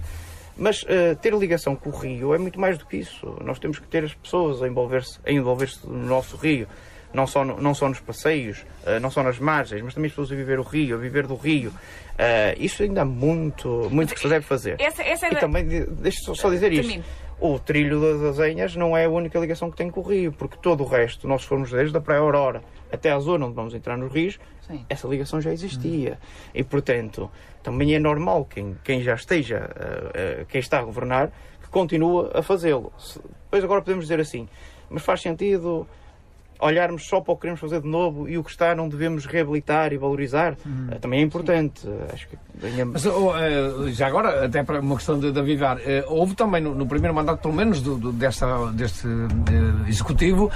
[0.56, 3.36] Mas uh, ter ligação com o rio é muito mais do que isso.
[3.42, 6.68] Nós temos que ter as pessoas a envolver-se envolver no nosso rio.
[7.12, 10.12] Não só, no, não só nos passeios, uh, não só nas margens, mas também as
[10.12, 11.70] pessoas a viver o rio, a viver do rio.
[11.70, 14.80] Uh, isso ainda há muito, muito que se deve fazer.
[14.80, 15.40] Essa, essa é e da...
[15.40, 17.04] também, deixa só dizer isto.
[17.40, 20.56] O trilho das Azenhas não é a única ligação que tem com o rio, porque
[20.56, 22.62] todo o resto, nós formos desde a Praia Aurora
[22.92, 24.84] até à zona onde vamos entrar nos rios, Sim.
[24.88, 26.12] essa ligação já existia.
[26.12, 26.50] Hum.
[26.54, 27.30] E, portanto,
[27.62, 32.30] também é normal quem, quem já esteja, uh, uh, quem está a governar, que continue
[32.32, 32.92] a fazê-lo.
[33.44, 34.48] Depois agora podemos dizer assim,
[34.88, 35.86] mas faz sentido
[36.60, 39.26] olharmos só para o que queremos fazer de novo e o que está não devemos
[39.26, 40.88] reabilitar e valorizar, hum.
[41.00, 41.88] também é importante.
[42.12, 42.36] Acho que
[42.84, 43.32] Mas, oh,
[43.88, 47.40] já agora, até para uma questão de, de avivar, houve também no, no, primeiro mandato,
[47.40, 49.06] pelo menos do, do, desta, deste
[49.88, 50.50] executivo,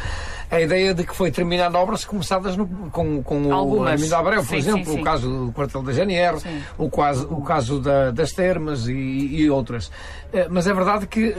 [0.50, 4.48] a ideia de que foi terminando obras começadas no, com, com o Armindo Abreu, por
[4.48, 5.00] sim, exemplo, sim, sim.
[5.00, 6.38] o caso do quartel da GNR,
[6.78, 9.90] o, quase, o caso da, das termas e, e outras.
[10.50, 11.34] Mas é verdade que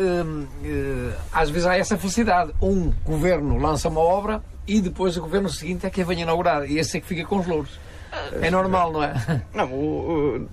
[1.32, 2.54] às vezes há essa felicidade.
[2.62, 6.70] Um governo lança uma obra e depois o governo seguinte é que a vem inaugurar.
[6.70, 7.80] E esse é que fica com os louros.
[8.42, 9.14] É normal, não é?
[9.54, 10.48] Não, o,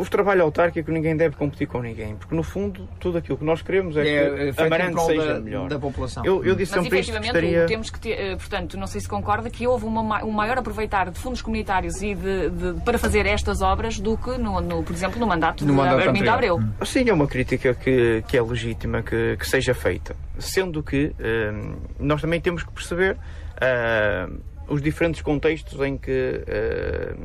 [0.00, 3.62] o, trabalho autárquico ninguém deve competir com ninguém, porque no fundo tudo aquilo que nós
[3.62, 5.68] queremos é, é que a Amarante seja da, melhor.
[5.68, 6.24] Da população.
[6.24, 7.66] Eu, eu disse Mas sempre efetivamente isto, estaria...
[7.66, 11.10] temos que ter, eh, portanto, não sei se concorda, que houve uma, um maior aproveitar
[11.10, 14.92] de fundos comunitários e de, de, para fazer estas obras do que, no, no por
[14.92, 16.60] exemplo, no mandato no de mandato Armindo Abreu.
[16.84, 20.16] Sim, é uma crítica que, que é legítima que, que seja feita.
[20.38, 21.52] Sendo que eh,
[21.98, 23.16] nós também temos que perceber
[23.60, 27.16] uh, os diferentes contextos em que uh,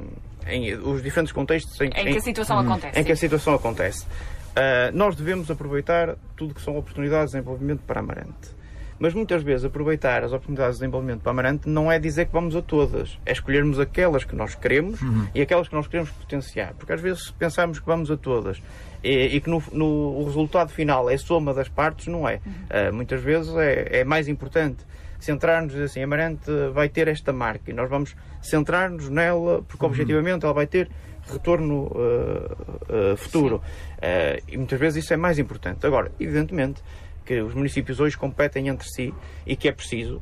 [0.47, 2.99] em, os diferentes contextos em, em que a situação em, acontece.
[2.99, 4.05] Em que a situação acontece.
[4.05, 8.55] Uh, nós devemos aproveitar tudo que são oportunidades de desenvolvimento para Amarante.
[8.97, 12.55] Mas muitas vezes aproveitar as oportunidades de desenvolvimento para Amarante não é dizer que vamos
[12.55, 15.27] a todas, é escolhermos aquelas que nós queremos uhum.
[15.35, 16.73] e aquelas que nós queremos potenciar.
[16.75, 18.61] Porque às vezes pensamos que vamos a todas
[19.03, 22.39] e, e que no, no, o resultado final é soma das partes, não é.
[22.45, 22.51] Uhum.
[22.53, 24.77] Uh, muitas vezes é, é mais importante
[25.19, 29.91] centrar-nos e assim, Amarante vai ter esta marca e nós vamos centrar-nos nela porque uhum.
[29.91, 30.89] objetivamente ela vai ter
[31.31, 33.61] retorno uh, uh, futuro.
[33.97, 35.85] Uh, e muitas vezes isso é mais importante.
[35.85, 36.81] Agora, evidentemente
[37.25, 39.13] que os municípios hoje competem entre si
[39.47, 40.21] e que é preciso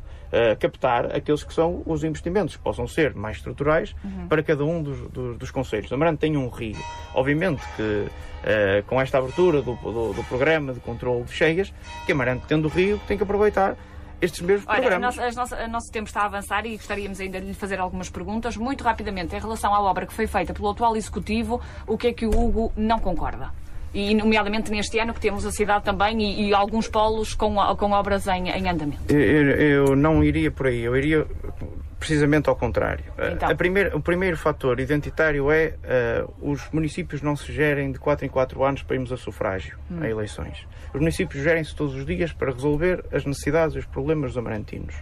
[0.59, 4.27] captar aqueles que são os investimentos, que possam ser mais estruturais uhum.
[4.27, 5.93] para cada um dos, dos, dos conselhos.
[5.93, 6.75] Amarante tem um rio.
[7.13, 8.07] Obviamente que
[8.87, 11.71] com esta abertura do, do, do programa de controle de cheias,
[12.07, 13.77] que Amarante tendo o rio tem que aproveitar
[14.24, 15.17] estes mesmos Olha, programas.
[15.17, 18.55] Olha, o nosso tempo está a avançar e gostaríamos ainda de lhe fazer algumas perguntas.
[18.55, 22.13] Muito rapidamente, em relação à obra que foi feita pelo atual Executivo, o que é
[22.13, 23.51] que o Hugo não concorda?
[23.93, 27.91] E, nomeadamente neste ano, que temos a cidade também e, e alguns polos com, com
[27.91, 29.13] obras em, em andamento.
[29.13, 30.81] Eu, eu, não iria por aí.
[30.81, 31.27] Eu iria
[31.99, 33.05] precisamente ao contrário.
[33.33, 33.49] Então.
[33.49, 35.75] A primeir, o primeiro fator identitário é
[36.19, 39.77] uh, os municípios não se gerem de 4 em 4 anos para irmos a sufrágio,
[39.89, 39.99] hum.
[40.01, 40.67] a eleições.
[40.93, 44.95] Os municípios gerem-se todos os dias para resolver as necessidades e os problemas dos amarantinos.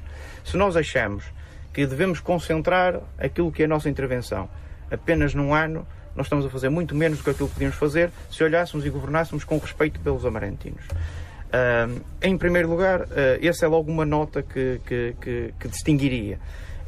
[0.43, 1.25] Se nós achamos
[1.73, 4.47] que devemos concentrar aquilo que é a nossa intervenção
[4.91, 8.11] apenas num ano, nós estamos a fazer muito menos do que aquilo que podíamos fazer
[8.29, 10.83] se olhássemos e governássemos com respeito pelos amarantinos.
[10.85, 13.07] Uh, em primeiro lugar, uh,
[13.41, 16.39] essa é logo uma nota que, que, que, que distinguiria.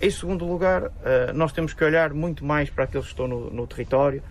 [0.04, 3.50] Em segundo lugar, eh, nós temos que olhar muito mais para aqueles que estão no,
[3.50, 4.22] no território,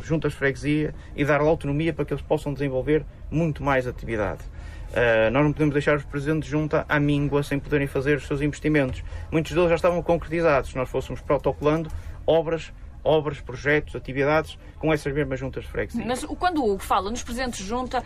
[0.00, 4.42] juntas de freguesia, e dar autonomia para que eles possam desenvolver muito mais atividade.
[4.90, 8.28] Uh, nós não podemos deixar os presidentes de junta à míngua sem poderem fazer os
[8.28, 9.02] seus investimentos.
[9.30, 10.70] Muitos deles já estavam concretizados.
[10.70, 11.90] Se nós fôssemos protocolando
[12.24, 12.72] obras,
[13.08, 16.04] obras, projetos, atividades com essas mesmas juntas de freguesia.
[16.06, 18.02] Mas quando o Hugo fala nos presidentes de junta, uh,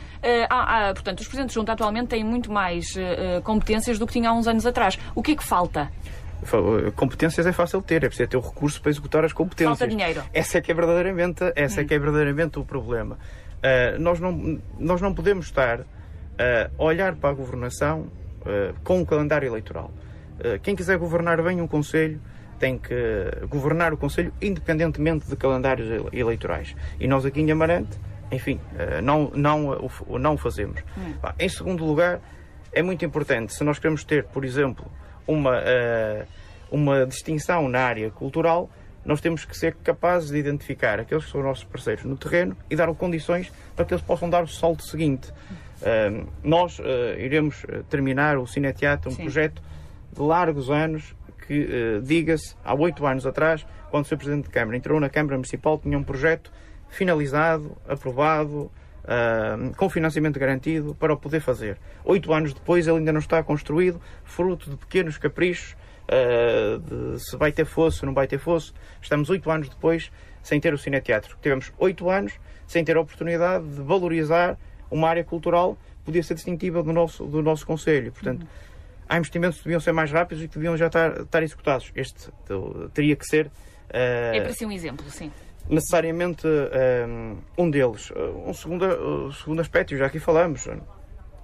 [0.49, 4.13] há, há, portanto, os presidentes de junta atualmente têm muito mais uh, competências do que
[4.13, 4.99] tinham há uns anos atrás.
[5.15, 5.91] O que é que falta?
[6.97, 9.79] competências é fácil ter, é preciso ter o recurso para executar as competências.
[9.79, 10.25] Falta dinheiro.
[10.35, 11.85] Essa é que é verdadeiramente, essa hum.
[11.85, 13.17] é que é verdadeiramente o problema.
[13.63, 15.87] Uh, nós, não, nós não podemos estar uh,
[16.77, 18.09] a olhar para a governação
[18.41, 19.93] uh, com um calendário eleitoral.
[20.63, 22.21] quem quiser governar bem um Conselho
[22.63, 22.95] tem que
[23.49, 26.77] governar o Conselho independentemente de calendários eleitorais.
[27.01, 27.99] E nós aqui em Amarante,
[28.31, 28.61] enfim,
[29.03, 30.81] não, não, não o fazemos.
[30.97, 31.13] Hum.
[31.41, 32.21] Em segundo lugar,
[32.73, 34.87] é muito importante, se nós queremos ter, por exemplo,
[35.27, 36.27] uma, uh,
[36.71, 38.71] uma distinção na área cultural,
[39.05, 42.57] nós temos que ser capazes de identificar aqueles que são os nossos parceiros no terreno
[42.71, 45.33] e dar condições para que eles possam dar o salto seguinte.
[45.81, 46.81] Uh, nós
[47.19, 49.23] iremos terminar o Cineteatro, um Sim.
[49.23, 49.61] projeto
[50.13, 51.13] de largos anos
[51.47, 54.17] que, diga-se, há oito anos atrás, quando o Sr.
[54.17, 56.53] Presidente de Câmara entrou na Câmara Municipal, tinha um projeto
[56.89, 58.71] finalizado, aprovado,
[59.03, 61.79] uh, com financiamento garantido para o poder fazer.
[62.05, 65.77] Oito anos depois ele ainda não está construído, fruto de pequenos caprichos,
[66.09, 68.75] uh, de se vai ter fosso, não vai ter fosso.
[69.01, 70.11] Estamos oito anos depois
[70.43, 71.37] sem ter o cineteatro.
[71.41, 72.35] Tivemos oito anos
[72.67, 74.59] sem ter a oportunidade de valorizar
[74.91, 78.13] uma área cultural que podia ser distintiva do nosso, do nosso Conselho.
[78.13, 78.49] Portanto, uhum.
[79.13, 81.93] Há investimentos que deviam ser mais rápidos e que deviam já estar, estar executados.
[81.95, 82.31] Este
[82.95, 83.47] teria que ser.
[83.47, 85.31] Uh, é para si um exemplo, sim
[85.69, 88.13] necessariamente um, um deles.
[88.45, 90.67] Um segundo, uh, segundo aspecto, já aqui falamos,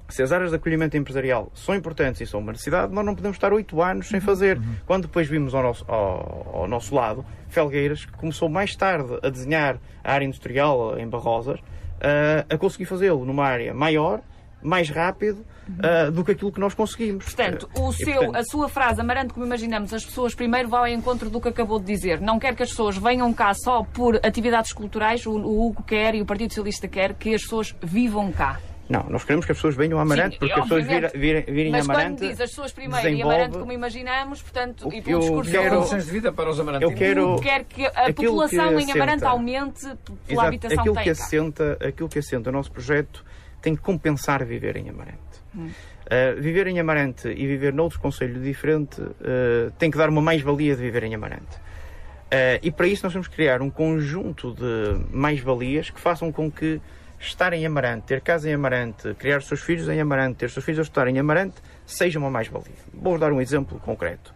[0.09, 3.37] se as áreas de acolhimento empresarial são importantes e são uma necessidade, nós não podemos
[3.37, 4.59] estar oito anos sem fazer.
[4.59, 4.75] Uhum.
[4.87, 9.29] Quando depois vimos ao nosso, ao, ao, nosso lado Felgueiras, que começou mais tarde a
[9.29, 14.21] desenhar a área industrial em Barrosas, uh, a conseguir fazê-lo numa área maior,
[14.61, 17.25] mais rápido uh, do que aquilo que nós conseguimos.
[17.25, 18.37] Portanto, o seu, portanto...
[18.37, 21.79] a sua frase, amarante como imaginamos, as pessoas primeiro vão ao encontro do que acabou
[21.79, 22.21] de dizer.
[22.21, 26.15] Não quer que as pessoas venham cá só por atividades culturais, o, o Hugo quer
[26.15, 28.61] e o Partido Socialista quer que as pessoas vivam cá.
[28.89, 31.45] Não, nós queremos que as pessoas venham a Amarante, Sim, porque as pessoas virem, virem,
[31.45, 32.11] virem Mas a Amarante.
[32.11, 35.77] Mas quando diz as pessoas primeiro e Amarante como imaginamos, portanto, e pelo discurso quero,
[35.77, 36.93] condições de vida para os amarantinos.
[36.93, 39.99] Eu quero, quer que a população que em Amarante aumente pela
[40.29, 43.25] Exato, habitação aquilo que assenta, Aquilo que assenta o nosso projeto
[43.61, 45.28] tem que compensar viver em Amarante.
[45.57, 45.71] Hum.
[46.07, 50.75] Uh, viver em Amarante e viver noutro conselho diferente uh, tem que dar uma mais-valia
[50.75, 51.57] de viver em Amarante.
[51.57, 56.51] Uh, e para isso nós temos que criar um conjunto de mais-valias que façam com
[56.51, 56.81] que
[57.19, 60.53] estar em Amarante, ter casa em Amarante, criar os seus filhos em Amarante, ter os
[60.53, 62.77] seus filhos a estudar em Amarante, seja uma mais-valia.
[62.93, 64.33] Vou dar um exemplo concreto.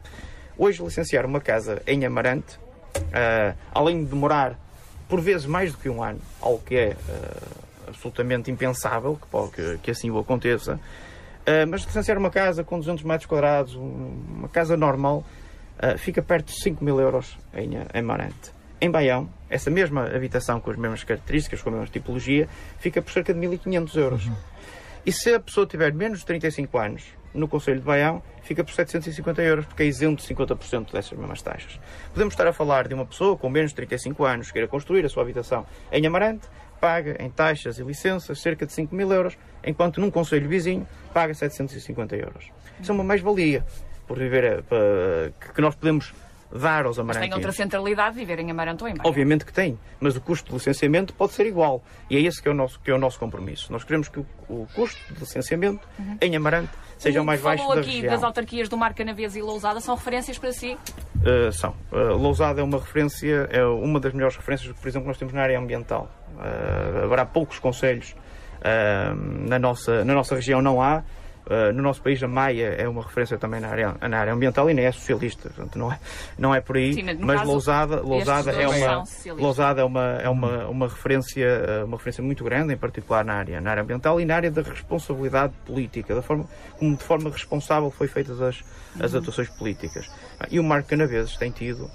[0.58, 2.58] Hoje, licenciar uma casa em Amarante,
[3.72, 4.58] além de demorar
[5.08, 6.96] por vezes mais do que um ano, algo que é
[7.86, 10.74] absolutamente impensável que, que, que assim o aconteça.
[10.74, 15.24] Uh, mas licenciar uma casa com 200 metros quadrados, uma casa normal,
[15.78, 18.52] uh, fica perto de 5 mil euros em, em Marante.
[18.80, 23.12] Em Baião, essa mesma habitação com as mesmas características, com a mesma tipologia, fica por
[23.12, 24.26] cerca de 1.500 euros.
[24.26, 24.34] Uhum.
[25.04, 27.04] E se a pessoa tiver menos de 35 anos
[27.34, 31.42] no Conselho de Baião, fica por 750 euros, porque é isento de 50% dessas mesmas
[31.42, 31.78] taxas.
[32.12, 35.04] Podemos estar a falar de uma pessoa com menos de 35 anos que queira construir
[35.04, 36.46] a sua habitação em Amarante,
[36.82, 41.32] paga em taxas e licenças cerca de 5 mil euros, enquanto num Conselho vizinho paga
[41.32, 42.50] 750 euros.
[42.80, 43.64] Isso é uma mais-valia
[44.04, 46.12] por viver, eh, que nós podemos
[46.52, 47.04] dar aos amarantinos.
[47.04, 49.08] Mas tem outra centralidade viver em Amarante ou em Baia.
[49.08, 51.84] Obviamente que tem, mas o custo de licenciamento pode ser igual.
[52.10, 53.72] E é esse que é o nosso, que é o nosso compromisso.
[53.72, 56.18] Nós queremos que o, o custo de licenciamento uhum.
[56.20, 56.72] em Amarante
[57.02, 58.12] seja o mais baixo Falou da aqui região.
[58.12, 60.76] das autarquias do Mar Canavês e Lousada, são referências para si?
[61.16, 61.74] Uh, são.
[61.90, 65.34] Uh, Lousada é uma referência, é uma das melhores referências, por exemplo, que nós temos
[65.34, 66.08] na área ambiental.
[66.36, 68.14] Uh, haverá poucos conselhos
[69.48, 71.02] na, nossa, na nossa região, não há.
[71.44, 74.70] Uh, no nosso país, a Maia é uma referência também na área, na área ambiental
[74.70, 75.98] e nem é socialista, portanto, não é,
[76.38, 76.94] não é por aí.
[76.94, 79.04] Sim, mas Lousada, Lousada, é uma,
[79.36, 83.34] Lousada é uma, é uma, uma, referência, eh, uma referência muito grande, em particular na
[83.34, 86.44] área, na área ambiental e na área da responsabilidade política, da forma
[86.78, 88.62] como de forma responsável foi feitas as,
[89.00, 89.18] as uhum.
[89.18, 90.08] atuações políticas.
[90.48, 91.90] E o Marco Canaveses tem tido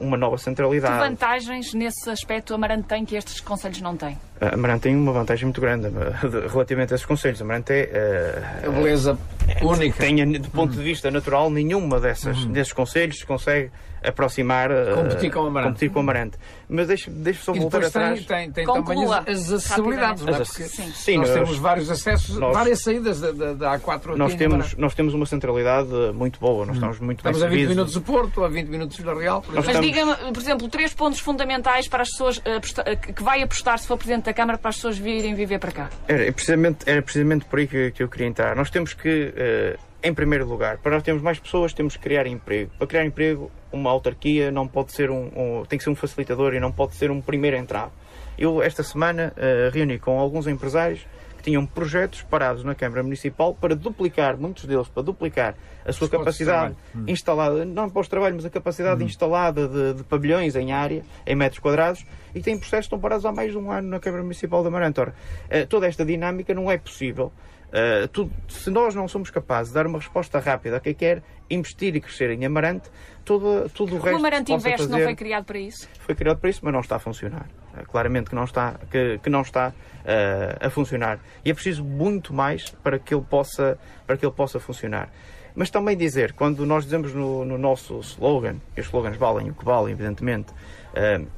[0.00, 0.94] uma nova centralidade.
[0.94, 4.14] Que vantagens nesse aspecto Amarante tem que estes conselhos não têm?
[4.40, 7.40] Uh, Amarante tem uma vantagem muito grande uh, relativamente a esses conselhos.
[7.42, 8.62] Amarante é.
[8.64, 9.18] a beleza
[9.62, 9.98] única.
[9.98, 12.52] Tem, do ponto de vista natural, nenhuma dessas, uhum.
[12.52, 13.70] desses conselhos consegue
[14.04, 15.72] aproximar, competir com o Amarante.
[15.72, 16.38] Competir com o Amarante.
[16.68, 18.24] Mas deixe, deixe só e voltar atrás.
[18.24, 20.38] Tem, tem, tem também as, as acessibilidades, não é?
[20.38, 20.90] Porque sim.
[20.92, 24.74] sim nós, nós, temos vários acessos, nós, várias saídas da, da, da A4 nós temos,
[24.76, 27.94] nós temos uma centralidade muito boa, nós estamos muito estamos bem Estamos a 20 minutos
[27.94, 29.44] do Porto, a 20 minutos da Real.
[29.48, 29.86] Mas estamos...
[29.86, 33.96] diga-me, por exemplo, três pontos fundamentais para as pessoas uh, que vai apostar se for
[33.96, 35.90] Presidente da Câmara para as pessoas virem viver para cá.
[36.08, 38.56] Era precisamente, era precisamente por aí que, que eu queria entrar.
[38.56, 42.26] Nós temos que, uh, em primeiro lugar, para nós termos mais pessoas, temos que criar
[42.26, 42.72] emprego.
[42.76, 46.54] Para criar emprego, uma autarquia não pode ser um, um tem que ser um facilitador
[46.54, 47.92] e não pode ser um primeiro entrave.
[48.36, 53.54] Eu, esta semana, uh, reuni com alguns empresários que tinham projetos parados na Câmara Municipal
[53.54, 57.04] para duplicar, muitos deles, para duplicar a sua capacidade hum.
[57.08, 59.06] instalada, não para os trabalhos, mas a capacidade hum.
[59.06, 63.26] instalada de, de, pavilhões em área, em metros quadrados, e têm processos que estão parados
[63.26, 65.00] há mais de um ano na Câmara Municipal de Amarante.
[65.00, 65.14] Ora,
[65.46, 67.32] uh, toda esta dinâmica não é possível
[67.72, 71.22] Uh, tudo, se nós não somos capazes de dar uma resposta rápida a quem quer
[71.48, 72.90] investir e crescer em Amarante,
[73.24, 74.16] todo, tudo o resto.
[74.16, 75.88] O Amarante Invest fazer, não foi criado para isso?
[76.00, 77.48] Foi criado para isso, mas não está a funcionar.
[77.72, 81.18] Uh, claramente que não está, que, que não está uh, a funcionar.
[81.42, 85.08] E é preciso muito mais para que ele possa, para que ele possa funcionar.
[85.54, 89.54] Mas também dizer, quando nós dizemos no, no nosso slogan, e os slogans valem o
[89.54, 90.52] que valem, evidentemente,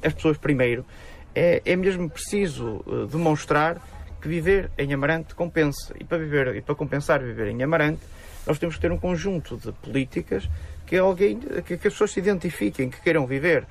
[0.01, 0.85] as pessoas primeiro,
[1.33, 2.81] é, é mesmo preciso
[3.11, 3.77] demonstrar
[4.25, 5.93] que viver em Amarante compensa.
[5.99, 8.01] E para, viver, e para compensar viver em Amarante,
[8.47, 10.49] nós temos que ter um conjunto de políticas
[10.87, 13.65] que, alguém, que, que as pessoas se identifiquem, que queiram viver.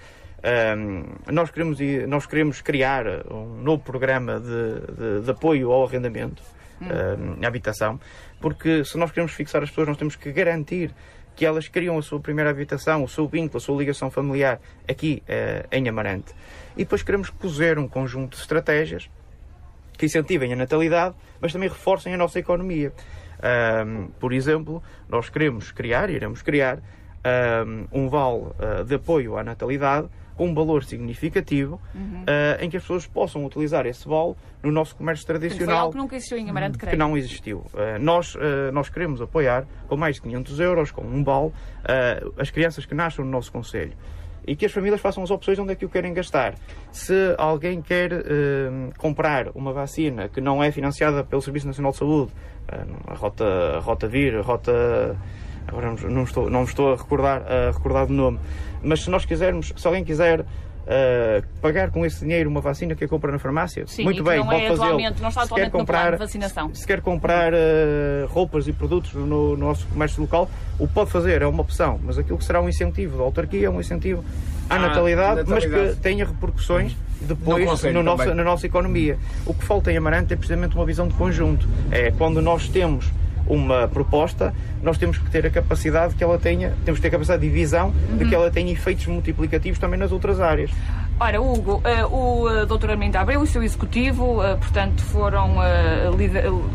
[0.76, 6.42] Um, nós, queremos, nós queremos criar um novo programa de, de, de apoio ao arrendamento,
[6.80, 6.86] hum.
[7.40, 7.98] um, à habitação,
[8.40, 10.94] porque se nós queremos fixar as pessoas, nós temos que garantir
[11.34, 15.20] que elas criam a sua primeira habitação, o seu vínculo, a sua ligação familiar aqui
[15.22, 16.32] uh, em Amarante.
[16.76, 19.08] E depois queremos cozer um conjunto de estratégias
[19.96, 22.92] que incentivem a natalidade, mas também reforcem a nossa economia.
[23.86, 26.78] Um, por exemplo, nós queremos criar, iremos criar,
[27.66, 32.22] um, um vale uh, de apoio à natalidade com um valor significativo uhum.
[32.22, 35.90] uh, em que as pessoas possam utilizar esse vale no nosso comércio tradicional.
[35.90, 36.90] Que nunca existiu em Amarante, creio.
[36.90, 37.58] Que não existiu.
[37.72, 41.52] Uh, nós, uh, nós queremos apoiar com mais de 500 euros, com um vale,
[42.38, 43.92] as crianças que nascem no nosso Conselho
[44.46, 46.54] e que as famílias façam as opções onde é que o querem gastar.
[46.92, 51.98] Se alguém quer uh, comprar uma vacina que não é financiada pelo Serviço Nacional de
[51.98, 52.32] Saúde,
[52.72, 55.16] uh, a Rota, Rota Vir, a Rota.
[55.66, 58.38] Agora não estou, não estou a recordar, a recordar do nome,
[58.82, 60.44] mas se nós quisermos, se alguém quiser
[60.84, 64.46] Uh, pagar com esse dinheiro uma vacina que compra na farmácia, Sim, muito bem, não
[64.46, 65.00] pode é fazê-lo.
[65.00, 66.74] Não está atualmente se quer comprar, no vacinação.
[66.74, 71.40] Se quer comprar uh, roupas e produtos no, no, nosso comércio local, o pode fazer,
[71.40, 74.22] é uma opção, mas aquilo que será um incentivo da autarquia é um incentivo
[74.68, 79.18] à ah, natalidade, natalidade, mas que tenha repercussões depois no nossa, na nossa economia.
[79.46, 81.66] O que falta em Amarante é precisamente uma visão de conjunto.
[81.90, 83.10] É quando nós temos
[83.46, 87.10] uma proposta, nós temos que ter a capacidade que ela tenha, temos que ter a
[87.12, 88.16] capacidade de visão uhum.
[88.18, 90.70] de que ela tenha efeitos multiplicativos também nas outras áreas.
[91.18, 92.90] Ora, Hugo, uh, o uh, Dr.
[92.90, 95.56] Armindo Abreu e o seu executivo, uh, portanto, foram,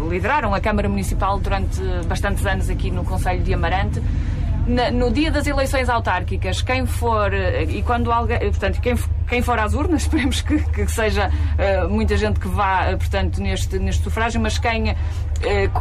[0.09, 4.01] lideraram a Câmara Municipal durante bastantes anos aqui no Conselho de Amarante
[4.93, 8.95] no dia das eleições autárquicas, quem for, eh, e quando alguém, eh, portanto, quem,
[9.28, 13.80] quem for às urnas, esperemos que, que seja uh, muita gente que vá, portanto, neste,
[13.80, 14.95] neste sufrágio, mas quem eh,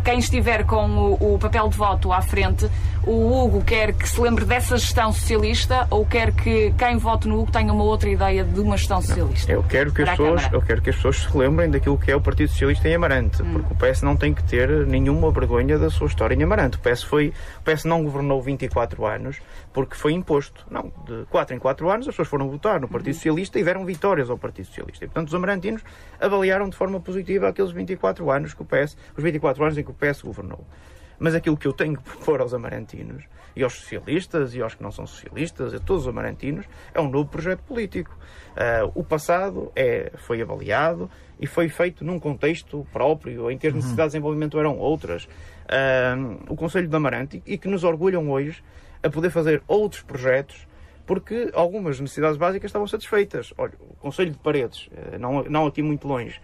[0.04, 2.68] quem estiver com o, o, papel de voto à frente,
[3.04, 7.40] o Hugo quer que se lembre dessa gestão socialista ou quer que quem vote no
[7.40, 9.50] Hugo tenha uma outra ideia de uma gestão socialista?
[9.50, 12.16] Eu quero que, as pessoas, eu quero que as pessoas se lembrem daquilo que é
[12.16, 13.52] o Partido Socialista em Amarante, hum.
[13.52, 16.76] porque o PS não tem que ter nenhuma vergonha da sua história em Amarante.
[16.76, 19.40] O PS, foi, o PS não governou 24 anos
[19.72, 20.66] porque foi imposto.
[20.70, 23.84] Não, de 4 em 4 anos as pessoas foram votar no Partido Socialista e deram
[23.84, 25.04] vitórias ao Partido Socialista.
[25.04, 25.82] E, portanto, os amarantinos
[26.20, 29.90] avaliaram de forma positiva aqueles 24 anos que o PS, os 24 anos em que
[29.90, 30.64] o PS governou.
[31.18, 33.24] Mas aquilo que eu tenho que propor aos amarantinos
[33.56, 37.10] e aos socialistas e aos que não são socialistas, a todos os amarantinos, é um
[37.10, 38.16] novo projeto político.
[38.52, 43.72] Uh, o passado é, foi avaliado e foi feito num contexto próprio, em que as
[43.72, 43.78] uhum.
[43.78, 45.24] necessidades de desenvolvimento eram outras.
[45.24, 48.62] Uh, o Conselho de Amarante, e que nos orgulham hoje
[49.02, 50.68] a poder fazer outros projetos
[51.08, 53.54] porque algumas necessidades básicas estavam satisfeitas.
[53.56, 56.38] Olha, o Conselho de Paredes, eh, não, não aqui muito longe,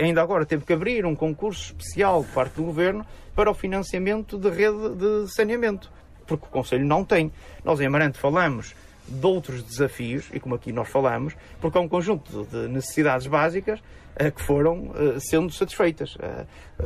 [0.00, 3.04] ainda agora teve que abrir um concurso especial por parte do Governo
[3.34, 5.90] para o financiamento de rede de saneamento,
[6.26, 7.32] porque o Conselho não tem.
[7.64, 8.74] Nós em Amarante falamos
[9.08, 13.80] de outros desafios, e como aqui nós falamos, porque há um conjunto de necessidades básicas
[13.80, 16.16] uh, que foram uh, sendo satisfeitas.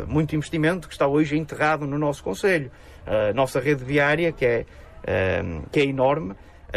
[0.06, 2.70] Muito investimento que está hoje enterrado no nosso Conselho.
[3.06, 4.66] A nossa rede viária, que é,
[5.70, 6.34] que é enorme,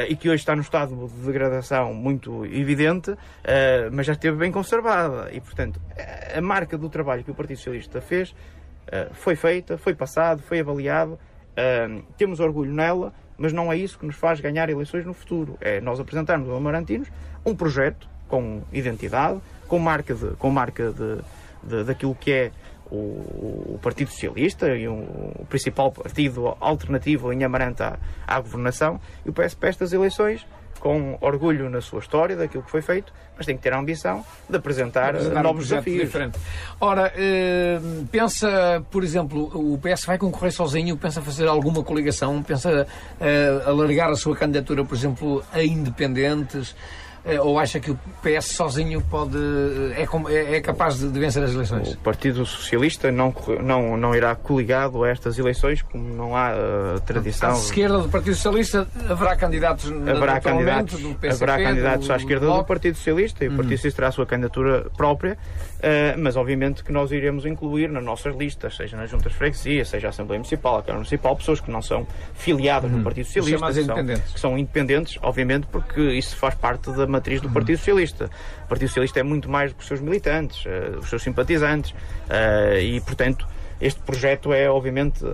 [0.08, 3.16] e que hoje está num estado de degradação muito evidente,
[3.92, 5.30] mas já esteve bem conservada.
[5.32, 5.80] E, portanto,
[6.36, 8.36] a marca do trabalho que o Partido Socialista fez
[9.14, 11.20] foi feita, foi passado, foi avaliado,
[12.18, 15.58] temos orgulho nela, mas não é isso que nos faz ganhar eleições no futuro.
[15.62, 17.10] É nós apresentarmos aos Amarantinos
[17.46, 21.22] um projeto com identidade, com marca, de, com marca de,
[21.64, 22.52] de daquilo que é
[22.92, 25.04] o, o, Partido Socialista e um,
[25.40, 30.46] o principal partido alternativo em Amarante à, à governação, e o PS para estas eleições
[30.80, 34.26] com orgulho na sua história, daquilo que foi feito, mas tem que ter a ambição
[34.50, 36.06] de apresentar, apresentar novos um desafios.
[36.06, 36.40] Diferente.
[36.80, 37.80] Ora, eh,
[38.12, 42.88] pensa, por exemplo, o PS vai concorrer sozinho, pensa fazer alguma coligação, pensa
[43.20, 46.76] eh, alargar a sua candidatura, por exemplo, a independentes,
[47.38, 49.38] ou acha que o PS sozinho pode
[49.96, 51.94] é, é, é capaz de, de, vencer as eleições?
[51.94, 57.00] O Partido Socialista não, não, não irá coligado a estas eleições, como não há uh,
[57.02, 57.52] tradição.
[57.52, 62.16] À esquerda do Partido Socialista haverá candidatos haverá candidatos, do PCP, Haverá candidatos do, à
[62.16, 63.78] esquerda do, do Partido Socialista e o Partido uhum.
[63.78, 65.38] Socialista terá a sua candidatura própria,
[65.80, 69.84] uh, mas obviamente que nós iremos incluir nas nossas listas, seja nas juntas de freguesia,
[69.86, 72.98] seja a Assembleia Municipal, a Câmara Municipal, pessoas que não são filiadas uhum.
[72.98, 77.42] no Partido Socialista, que são, que são independentes, obviamente, porque isso faz parte da matriz
[77.42, 78.30] do Partido Socialista.
[78.66, 81.92] O Partido Socialista é muito mais do que os seus militantes, uh, os seus simpatizantes,
[81.92, 83.48] uh, e, portanto,
[83.82, 85.32] este projeto é, obviamente, uh,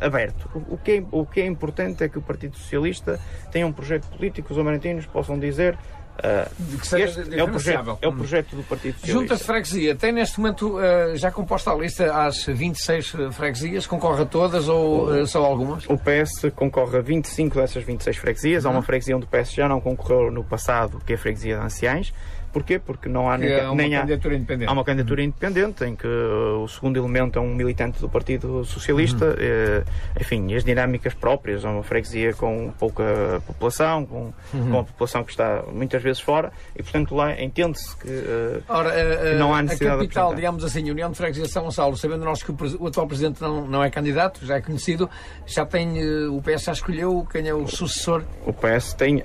[0.00, 0.50] aberto.
[0.54, 3.20] O, o, que é, o que é importante é que o Partido Socialista
[3.52, 5.78] tenha um projeto político, os amarantinos possam dizer
[6.18, 9.20] Uh, este é o, projeto, é o projeto do Partido Socialista.
[9.20, 13.86] Juntas de Freguesia, tem neste momento uh, já composta a lista às 26 freguesias?
[13.86, 15.84] Concorre a todas ou uh, só algumas?
[15.86, 18.66] O PS concorre a 25 dessas 26 freguesias.
[18.66, 18.82] Há uma uhum.
[18.82, 22.12] freguesia onde o PS já não concorreu no passado, que é a freguesia de Anciães.
[22.52, 22.78] Porquê?
[22.78, 26.68] Porque não há nem, é nem há, há, uma candidatura independente em que uh, o
[26.68, 29.32] segundo elemento é um militante do Partido Socialista, uhum.
[29.32, 34.70] uh, enfim, as dinâmicas próprias, é uma freguesia com pouca população, com, uhum.
[34.70, 38.92] com a população que está muitas vezes fora, e portanto lá entende-se que, uh, Ora,
[38.92, 41.64] que, não há necessidade a capital, de digamos assim, a União de Freguesia de São
[41.64, 45.08] Gonçalo, sabendo nós que o, o, atual Presidente não, não é candidato, já é conhecido,
[45.46, 48.22] já tem, o PS já escolheu quem é o sucessor?
[48.46, 49.22] O PS tem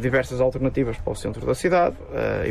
[0.00, 1.96] diversas alternativas para o centro da cidade,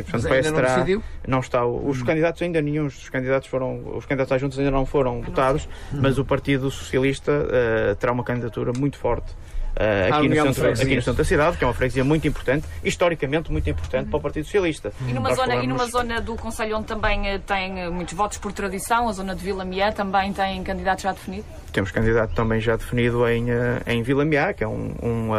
[0.00, 1.02] e portanto Mas ainda não decidiu?
[1.26, 1.64] Não está.
[1.64, 2.04] Os hum.
[2.04, 5.98] candidatos ainda nenhum, os candidatos foram, os candidatos à juntos ainda não foram votados, hum.
[6.00, 9.32] mas o Partido Socialista uh, terá uma candidatura muito forte.
[9.78, 12.66] Uh, aqui, no centro, aqui, no centro, da cidade, que é uma freguesia muito importante,
[12.82, 14.10] historicamente muito importante uhum.
[14.10, 14.92] para o Partido Socialista.
[15.06, 15.64] E numa, zona, falamos...
[15.64, 19.36] e numa zona do Conselho onde também uh, tem muitos votos por tradição, a zona
[19.36, 21.44] de Vila Mié também tem candidato já definido?
[21.72, 23.46] Temos candidato também já definido em,
[23.86, 25.30] em Vila Mié, que é um, um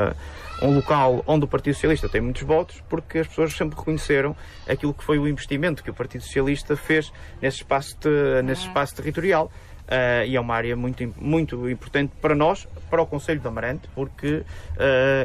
[0.62, 4.36] um local onde o Partido Socialista tem muitos votos, porque as pessoas sempre reconheceram
[4.68, 8.10] aquilo que foi o investimento que o Partido Socialista fez nesse espaço, te,
[8.44, 9.52] nesse espaço territorial.
[9.90, 13.90] Uh, e é uma área muito, muito importante para nós, para o Conselho de Amarante,
[13.96, 14.46] porque uh,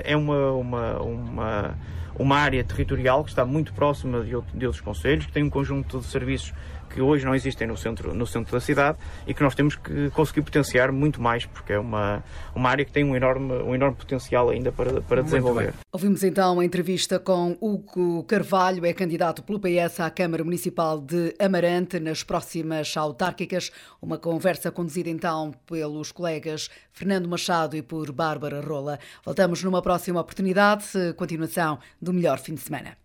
[0.03, 1.79] é uma, uma, uma,
[2.19, 5.99] uma área territorial que está muito próxima de, de outros conselhos, que tem um conjunto
[5.99, 6.55] de serviços
[6.95, 10.11] que hoje não existem no centro, no centro da cidade e que nós temos que
[10.11, 12.23] conseguir potenciar muito mais, porque é uma,
[12.55, 15.75] uma área que tem um enorme, um enorme potencial ainda para, para desenvolver.
[15.91, 21.35] Ouvimos então a entrevista com Hugo Carvalho, é candidato pelo PS à Câmara Municipal de
[21.37, 23.73] Amarante nas próximas autárquicas.
[24.01, 29.01] Uma conversa conduzida então pelos colegas Fernando Machado e por Bárbara Rola.
[29.25, 30.85] Voltamos numa próxima oportunidade.
[31.17, 33.04] Continuação do melhor fim de semana.